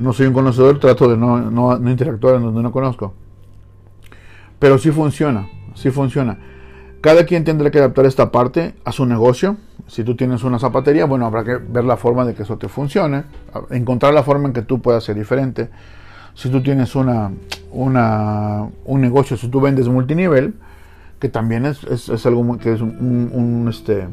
no 0.00 0.12
soy 0.12 0.26
un 0.26 0.32
conocedor, 0.32 0.80
trato 0.80 1.08
de 1.08 1.16
no, 1.16 1.38
no, 1.52 1.78
no 1.78 1.88
interactuar 1.88 2.34
en 2.34 2.42
donde 2.42 2.64
no 2.64 2.72
conozco. 2.72 3.14
Pero 4.62 4.78
sí 4.78 4.92
funciona, 4.92 5.48
sí 5.74 5.90
funciona. 5.90 6.38
Cada 7.00 7.26
quien 7.26 7.42
tendrá 7.42 7.72
que 7.72 7.78
adaptar 7.78 8.06
esta 8.06 8.30
parte 8.30 8.76
a 8.84 8.92
su 8.92 9.04
negocio. 9.06 9.56
Si 9.88 10.04
tú 10.04 10.14
tienes 10.14 10.44
una 10.44 10.60
zapatería, 10.60 11.04
bueno, 11.04 11.26
habrá 11.26 11.42
que 11.42 11.56
ver 11.56 11.82
la 11.82 11.96
forma 11.96 12.24
de 12.24 12.34
que 12.34 12.44
eso 12.44 12.58
te 12.58 12.68
funcione, 12.68 13.24
encontrar 13.70 14.14
la 14.14 14.22
forma 14.22 14.46
en 14.46 14.52
que 14.52 14.62
tú 14.62 14.80
puedas 14.80 15.02
ser 15.02 15.16
diferente. 15.16 15.68
Si 16.34 16.48
tú 16.48 16.62
tienes 16.62 16.94
una, 16.94 17.32
un 17.72 19.00
negocio, 19.00 19.36
si 19.36 19.48
tú 19.48 19.60
vendes 19.60 19.88
multinivel, 19.88 20.54
que 21.18 21.28
también 21.28 21.66
es, 21.66 21.82
es, 21.82 22.24
algo 22.24 22.56
que 22.58 22.72
es 22.72 22.80
un, 22.80 23.66
este, 23.68 24.06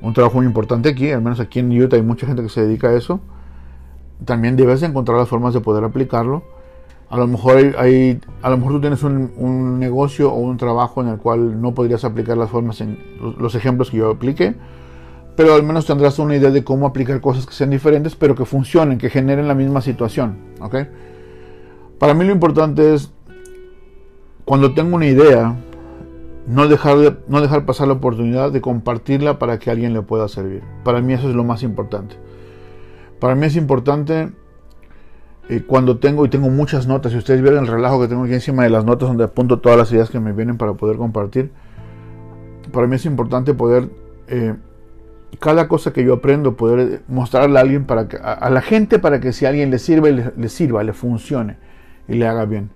un 0.00 0.12
trabajo 0.14 0.38
muy 0.38 0.46
importante 0.46 0.88
aquí, 0.88 1.12
al 1.12 1.22
menos 1.22 1.38
aquí 1.38 1.60
en 1.60 1.70
Utah 1.80 1.94
hay 1.94 2.02
mucha 2.02 2.26
gente 2.26 2.42
que 2.42 2.48
se 2.48 2.62
dedica 2.62 2.88
a 2.88 2.94
eso, 2.94 3.20
también 4.24 4.56
debes 4.56 4.82
encontrar 4.82 5.16
las 5.16 5.28
formas 5.28 5.54
de 5.54 5.60
poder 5.60 5.84
aplicarlo 5.84 6.42
a 7.12 7.18
lo 7.18 7.26
mejor 7.26 7.74
hay, 7.76 8.18
a 8.40 8.48
lo 8.48 8.56
mejor 8.56 8.72
tú 8.72 8.80
tienes 8.80 9.02
un, 9.02 9.78
negocio 9.78 10.32
o 10.32 10.36
un 10.36 10.56
trabajo 10.56 11.02
en 11.02 11.08
el 11.08 11.18
cual 11.18 11.60
no 11.60 11.74
podrías 11.74 12.06
aplicar 12.06 12.38
las 12.38 12.48
formas 12.48 12.80
en 12.80 12.98
los, 13.38 13.54
ejemplos 13.54 13.90
que 13.90 13.98
yo 13.98 14.10
apliqué, 14.10 14.54
pero 15.36 15.52
al 15.54 15.62
menos 15.62 15.84
tendrás 15.84 16.18
una 16.18 16.36
idea 16.36 16.50
de 16.50 16.64
cómo 16.64 16.86
aplicar 16.86 17.20
cosas 17.20 17.44
que 17.44 17.52
sean 17.52 17.68
diferentes, 17.68 18.16
pero 18.16 18.34
que 18.34 18.46
funcionen, 18.46 18.96
que 18.96 19.10
generen 19.10 19.46
la 19.46 19.54
misma 19.54 19.82
situación, 19.82 20.38
¿ok? 20.62 20.74
Para 21.98 22.14
mí 22.14 22.24
lo 22.24 22.32
importante 22.32 22.94
es 22.94 23.12
cuando 24.46 24.72
tengo 24.72 24.96
una 24.96 25.06
idea, 25.06 25.54
no 26.46 26.66
dejar, 26.66 26.96
de, 26.96 27.16
no 27.28 27.42
dejar 27.42 27.66
pasar 27.66 27.88
la 27.88 27.94
oportunidad 27.94 28.50
de 28.52 28.62
compartirla 28.62 29.38
para 29.38 29.58
que 29.58 29.70
alguien 29.70 29.92
le 29.92 30.00
pueda 30.00 30.28
servir. 30.28 30.62
Para 30.82 31.02
mí 31.02 31.12
eso 31.12 31.28
es 31.28 31.34
lo 31.34 31.44
más 31.44 31.62
importante. 31.62 32.16
Para 33.20 33.34
mí 33.34 33.44
es 33.44 33.56
importante 33.56 34.32
eh, 35.48 35.62
cuando 35.66 35.98
tengo, 35.98 36.24
y 36.24 36.28
tengo 36.28 36.48
muchas 36.50 36.86
notas, 36.86 37.12
si 37.12 37.18
ustedes 37.18 37.42
vieron 37.42 37.64
el 37.64 37.70
relajo 37.70 38.00
que 38.00 38.08
tengo 38.08 38.24
aquí 38.24 38.34
encima 38.34 38.62
de 38.62 38.70
las 38.70 38.84
notas 38.84 39.08
donde 39.08 39.24
apunto 39.24 39.58
todas 39.58 39.76
las 39.76 39.92
ideas 39.92 40.08
que 40.08 40.20
me 40.20 40.32
vienen 40.32 40.56
para 40.56 40.74
poder 40.74 40.96
compartir, 40.96 41.50
para 42.70 42.86
mí 42.86 42.96
es 42.96 43.04
importante 43.06 43.52
poder, 43.52 43.90
eh, 44.28 44.54
cada 45.40 45.66
cosa 45.66 45.92
que 45.92 46.04
yo 46.04 46.14
aprendo, 46.14 46.56
poder 46.56 47.02
mostrarle 47.08 47.58
a 47.58 47.62
alguien, 47.62 47.84
para 47.84 48.08
que, 48.08 48.18
a, 48.22 48.48
la 48.50 48.62
gente, 48.62 49.00
para 49.00 49.20
que 49.20 49.32
si 49.32 49.44
a 49.44 49.48
alguien 49.48 49.70
le 49.70 49.78
sirve, 49.78 50.32
le, 50.36 50.48
sirva, 50.48 50.84
le 50.84 50.92
funcione 50.92 51.56
y 52.06 52.14
le 52.14 52.26
haga 52.26 52.44
bien. 52.44 52.70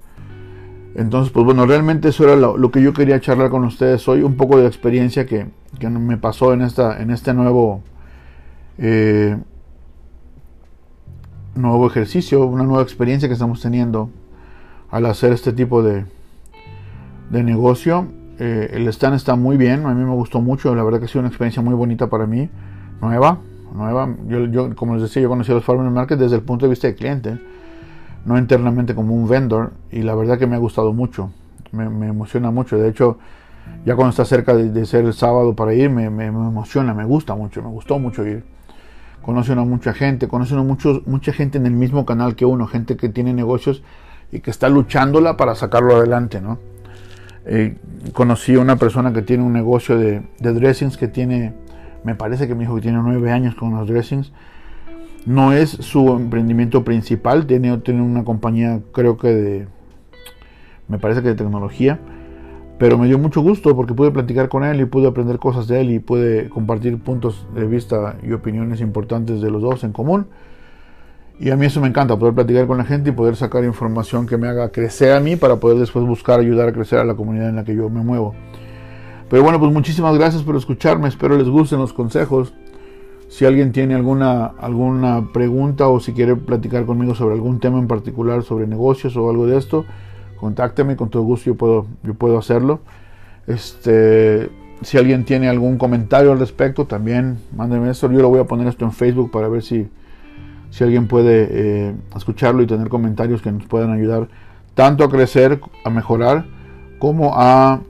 Entonces, 0.97 1.33
pues 1.33 1.45
bueno, 1.45 1.67
realmente 1.67 2.09
eso 2.09 2.25
era 2.25 2.35
lo, 2.37 2.71
que 2.71 2.83
yo 2.83 2.93
quería 2.93 3.21
charlar 3.21 3.51
con 3.51 3.65
ustedes 3.65 4.09
hoy, 4.09 4.23
un 4.23 4.37
poco 4.37 4.59
de 4.59 4.67
experiencia 4.67 5.27
que, 5.27 5.47
que 5.79 5.89
me 5.89 6.17
pasó 6.17 6.53
en, 6.53 6.63
esta, 6.63 7.01
en 7.01 7.11
este 7.11 7.33
nuevo... 7.33 7.83
Eh, 8.79 9.37
nuevo 11.57 11.87
ejercicio, 11.87 12.47
una 12.47 12.65
nueva 12.65 12.83
experiencia 12.83 13.29
que 13.29 13.33
estamos 13.33 13.61
teniendo 13.61 14.11
al 14.91 15.07
hacer 15.07 15.33
este 15.33 15.53
tipo 15.53 15.83
de, 15.83 16.05
de 17.31 17.43
negocio. 17.43 18.07
Eh, 18.39 18.71
el 18.75 18.87
stand 18.89 19.17
está 19.17 19.35
muy 19.35 19.57
bien, 19.57 19.87
a 19.87 19.95
mí 19.95 20.05
me 20.05 20.15
gustó 20.15 20.41
mucho, 20.41 20.75
la 20.75 20.83
verdad 20.85 20.99
que 20.99 21.07
ha 21.07 21.09
sido 21.09 21.21
una 21.21 21.29
experiencia 21.29 21.63
muy 21.63 21.75
bonita 21.75 22.09
para 22.09 22.27
mí, 22.27 22.51
nueva, 23.01 23.39
nueva. 23.75 24.15
Yo, 24.29 24.75
como 24.77 24.95
les 24.95 25.05
decía, 25.05 25.23
yo 25.23 25.29
conocí 25.29 25.51
a 25.53 25.55
los 25.55 25.65
Farmers 25.65 25.93
Market 25.93 26.19
desde 26.19 26.37
el 26.37 26.43
punto 26.43 26.67
de 26.67 26.71
vista 26.71 26.87
del 26.87 26.97
cliente, 26.97 27.41
no 28.27 28.37
internamente 28.37 28.95
como 28.95 29.15
un 29.15 29.27
vendor, 29.27 29.73
y 29.91 30.03
la 30.03 30.15
verdad 30.15 30.39
que 30.39 30.47
me 30.47 30.57
ha 30.57 30.59
gustado 30.59 30.93
mucho, 30.93 31.31
me, 31.73 31.85
emociona 32.09 32.51
mucho. 32.51 32.77
De 32.77 32.91
hecho, 32.91 33.19
ya 33.87 33.97
cuando 33.97 34.11
está 34.11 34.25
cerca 34.27 34.55
de, 34.55 34.85
ser 34.85 35.07
el 35.07 35.15
sábado 35.15 35.55
para 35.55 35.73
ir, 35.73 35.89
me, 35.89 36.11
me 36.11 36.27
emociona, 36.27 36.93
me 36.93 37.05
gusta 37.05 37.35
mucho, 37.35 37.63
me 37.63 37.71
gustó 37.71 37.99
mucho 37.99 38.27
ir 38.27 38.56
conocen 39.27 39.59
a 39.59 39.65
mucha 39.65 39.93
gente, 39.93 40.29
conocen 40.29 40.59
a 40.59 40.63
muchos, 40.63 41.05
mucha 41.05 41.33
gente 41.33 41.59
en 41.59 41.67
el 41.67 41.73
mismo 41.73 42.07
canal 42.07 42.37
que 42.37 42.45
uno, 42.45 42.69
gente 42.69 42.97
que 42.97 43.09
tiene 43.09 43.33
negocios 43.35 43.83
y 44.31 44.39
que 44.39 44.53
está 44.53 44.69
luchándola 44.69 45.37
para 45.37 45.57
sacarlo 45.57 45.97
adelante, 45.97 46.41
¿no? 46.41 46.61
Eh, 47.45 47.75
conocí 48.13 48.55
a 48.55 48.61
una 48.61 48.77
persona 48.77 49.13
que 49.13 49.23
tiene 49.23 49.43
un 49.43 49.53
negocio 49.53 49.99
de, 49.99 50.23
dressings 50.39 50.97
que 50.97 51.09
tiene, 51.09 51.55
me 52.05 52.15
parece 52.15 52.47
que 52.47 52.55
me 52.55 52.61
dijo 52.61 52.77
que 52.77 52.83
tiene 52.83 52.99
nueve 53.03 53.33
años 53.33 53.57
con 53.57 53.75
los 53.75 53.89
dressings. 53.89 54.31
No 55.27 55.53
es 55.53 55.71
su 55.71 56.09
emprendimiento 56.11 56.85
principal, 56.85 57.47
tiene, 57.47 57.77
tiene 57.79 58.03
una 58.03 58.23
compañía, 58.23 58.79
creo 58.93 59.17
que 59.17 59.35
de, 59.35 59.69
me 60.87 61.01
parece 61.01 61.21
que 61.21 61.31
de 61.31 61.35
tecnología 61.35 61.99
pero 62.79 62.99
me 62.99 63.07
dio 63.07 63.19
mucho 63.19 63.41
gusto 63.41 63.75
porque 63.75 63.95
pude 63.95 64.11
platicar 64.11 64.49
con 64.49 64.63
él 64.65 64.81
y 64.81 64.85
pude 64.85 65.09
aprender 65.09 65.39
cosas 65.39 65.67
de 65.67 65.81
él 65.81 65.91
y 65.91 65.99
pude 65.99 66.51
compartir 66.51 66.99
puntos 66.99 67.47
de 67.55 67.67
vista 67.67 68.17
y 68.23 68.33
opiniones 68.33 68.81
importantes 68.81 69.41
de 69.41 69.51
los 69.51 69.63
dos 69.63 69.83
en 69.85 69.93
común. 69.93 70.27
Y 71.39 71.51
a 71.51 71.57
mí 71.57 71.67
eso 71.67 71.81
me 71.81 71.89
encanta, 71.89 72.19
poder 72.19 72.35
platicar 72.35 72.67
con 72.67 72.79
la 72.79 72.85
gente 72.85 73.11
y 73.11 73.13
poder 73.13 73.37
sacar 73.37 73.65
información 73.65 74.27
que 74.27 74.37
me 74.39 74.49
haga 74.49 74.71
crecer 74.71 75.13
a 75.13 75.21
mí 75.21 75.37
para 75.37 75.57
poder 75.57 75.79
después 75.79 76.05
buscar 76.07 76.41
ayudar 76.41 76.69
a 76.69 76.73
crecer 76.73 76.99
a 76.99 77.05
la 77.05 77.15
comunidad 77.15 77.49
en 77.49 77.57
la 77.57 77.65
que 77.65 77.75
yo 77.75 77.89
me 77.89 78.03
muevo. 78.03 78.35
Pero 79.29 79.43
bueno, 79.43 79.59
pues 79.59 79.73
muchísimas 79.73 80.17
gracias 80.17 80.43
por 80.43 80.57
escucharme, 80.57 81.09
espero 81.09 81.37
les 81.37 81.49
gusten 81.49 81.79
los 81.79 81.93
consejos. 81.93 82.55
Si 83.29 83.45
alguien 83.45 83.73
tiene 83.73 83.95
alguna, 83.95 84.47
alguna 84.47 85.33
pregunta 85.33 85.89
o 85.89 85.99
si 85.99 86.13
quiere 86.13 86.37
platicar 86.37 86.87
conmigo 86.87 87.15
sobre 87.15 87.35
algún 87.35 87.59
tema 87.59 87.79
en 87.79 87.89
particular, 87.89 88.43
sobre 88.43 88.67
negocios 88.67 89.17
o 89.17 89.29
algo 89.29 89.47
de 89.47 89.59
esto, 89.59 89.85
contácteme, 90.37 90.97
con 90.97 91.11
todo 91.11 91.23
gusto 91.23 91.47
yo 91.47 91.55
puedo, 91.57 91.87
yo 92.03 92.15
puedo 92.15 92.39
hacerlo. 92.39 92.81
Este, 93.47 94.51
si 94.83 94.99
alguien 94.99 95.25
tiene 95.25 95.49
algún 95.49 95.79
comentario 95.79 96.33
al 96.33 96.39
respecto, 96.39 96.87
también 96.87 97.39
mándenme 97.55 97.91
eso. 97.91 98.11
Yo 98.11 98.21
lo 98.21 98.29
voy 98.29 98.41
a 98.41 98.45
poner 98.45 98.67
esto 98.67 98.85
en 98.85 98.93
Facebook 98.93 99.31
para 99.31 99.49
ver 99.49 99.63
si, 99.63 99.89
si 100.71 100.85
alguien 100.85 101.09
puede 101.09 101.49
eh, 101.51 101.95
escucharlo 102.15 102.63
y 102.63 102.67
tener 102.67 102.89
comentarios 102.89 103.43
que 103.43 103.51
nos 103.51 103.65
puedan 103.65 103.93
ayudar 103.93 104.29
tanto 104.75 105.05
a 105.05 105.11
crecer, 105.11 105.61
a 105.85 105.91
mejorar, 105.91 106.45
como 106.99 107.33
a 107.35 107.81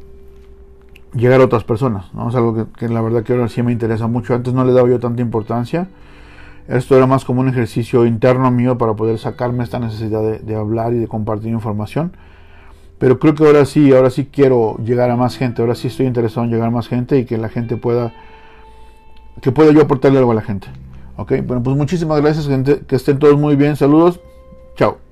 llegar 1.14 1.40
a 1.40 1.44
otras 1.44 1.64
personas. 1.64 2.12
¿no? 2.14 2.28
Es 2.28 2.34
algo 2.34 2.68
que, 2.72 2.88
la 2.88 3.00
verdad 3.00 3.24
que 3.24 3.32
ahora 3.32 3.48
sí 3.48 3.62
me 3.62 3.72
interesa 3.72 4.06
mucho. 4.06 4.34
Antes 4.34 4.54
no 4.54 4.64
le 4.64 4.72
daba 4.72 4.88
yo 4.88 5.00
tanta 5.00 5.22
importancia. 5.22 5.88
Esto 6.68 6.96
era 6.96 7.06
más 7.06 7.24
como 7.24 7.40
un 7.40 7.48
ejercicio 7.48 8.06
interno 8.06 8.50
mío 8.50 8.76
para 8.76 8.94
poder 8.94 9.18
sacarme 9.18 9.64
esta 9.64 9.78
necesidad 9.78 10.20
de, 10.22 10.38
de 10.40 10.54
hablar 10.56 10.92
y 10.92 10.98
de 10.98 11.08
compartir 11.08 11.50
información. 11.50 12.12
Pero 12.98 13.18
creo 13.18 13.34
que 13.34 13.44
ahora 13.44 13.64
sí, 13.66 13.92
ahora 13.92 14.10
sí 14.10 14.28
quiero 14.32 14.78
llegar 14.78 15.10
a 15.10 15.16
más 15.16 15.36
gente, 15.36 15.60
ahora 15.60 15.74
sí 15.74 15.88
estoy 15.88 16.06
interesado 16.06 16.44
en 16.44 16.50
llegar 16.50 16.68
a 16.68 16.70
más 16.70 16.88
gente 16.88 17.18
y 17.18 17.24
que 17.26 17.36
la 17.36 17.48
gente 17.48 17.76
pueda 17.76 18.14
que 19.40 19.52
pueda 19.52 19.70
yo 19.72 19.82
aportarle 19.82 20.18
algo 20.18 20.32
a 20.32 20.34
la 20.34 20.42
gente. 20.42 20.68
Ok, 21.16 21.32
bueno, 21.44 21.62
pues 21.62 21.76
muchísimas 21.76 22.20
gracias, 22.20 22.46
gente. 22.46 22.82
Que 22.86 22.96
estén 22.96 23.18
todos 23.18 23.38
muy 23.38 23.56
bien. 23.56 23.76
Saludos. 23.76 24.20
Chao. 24.76 25.05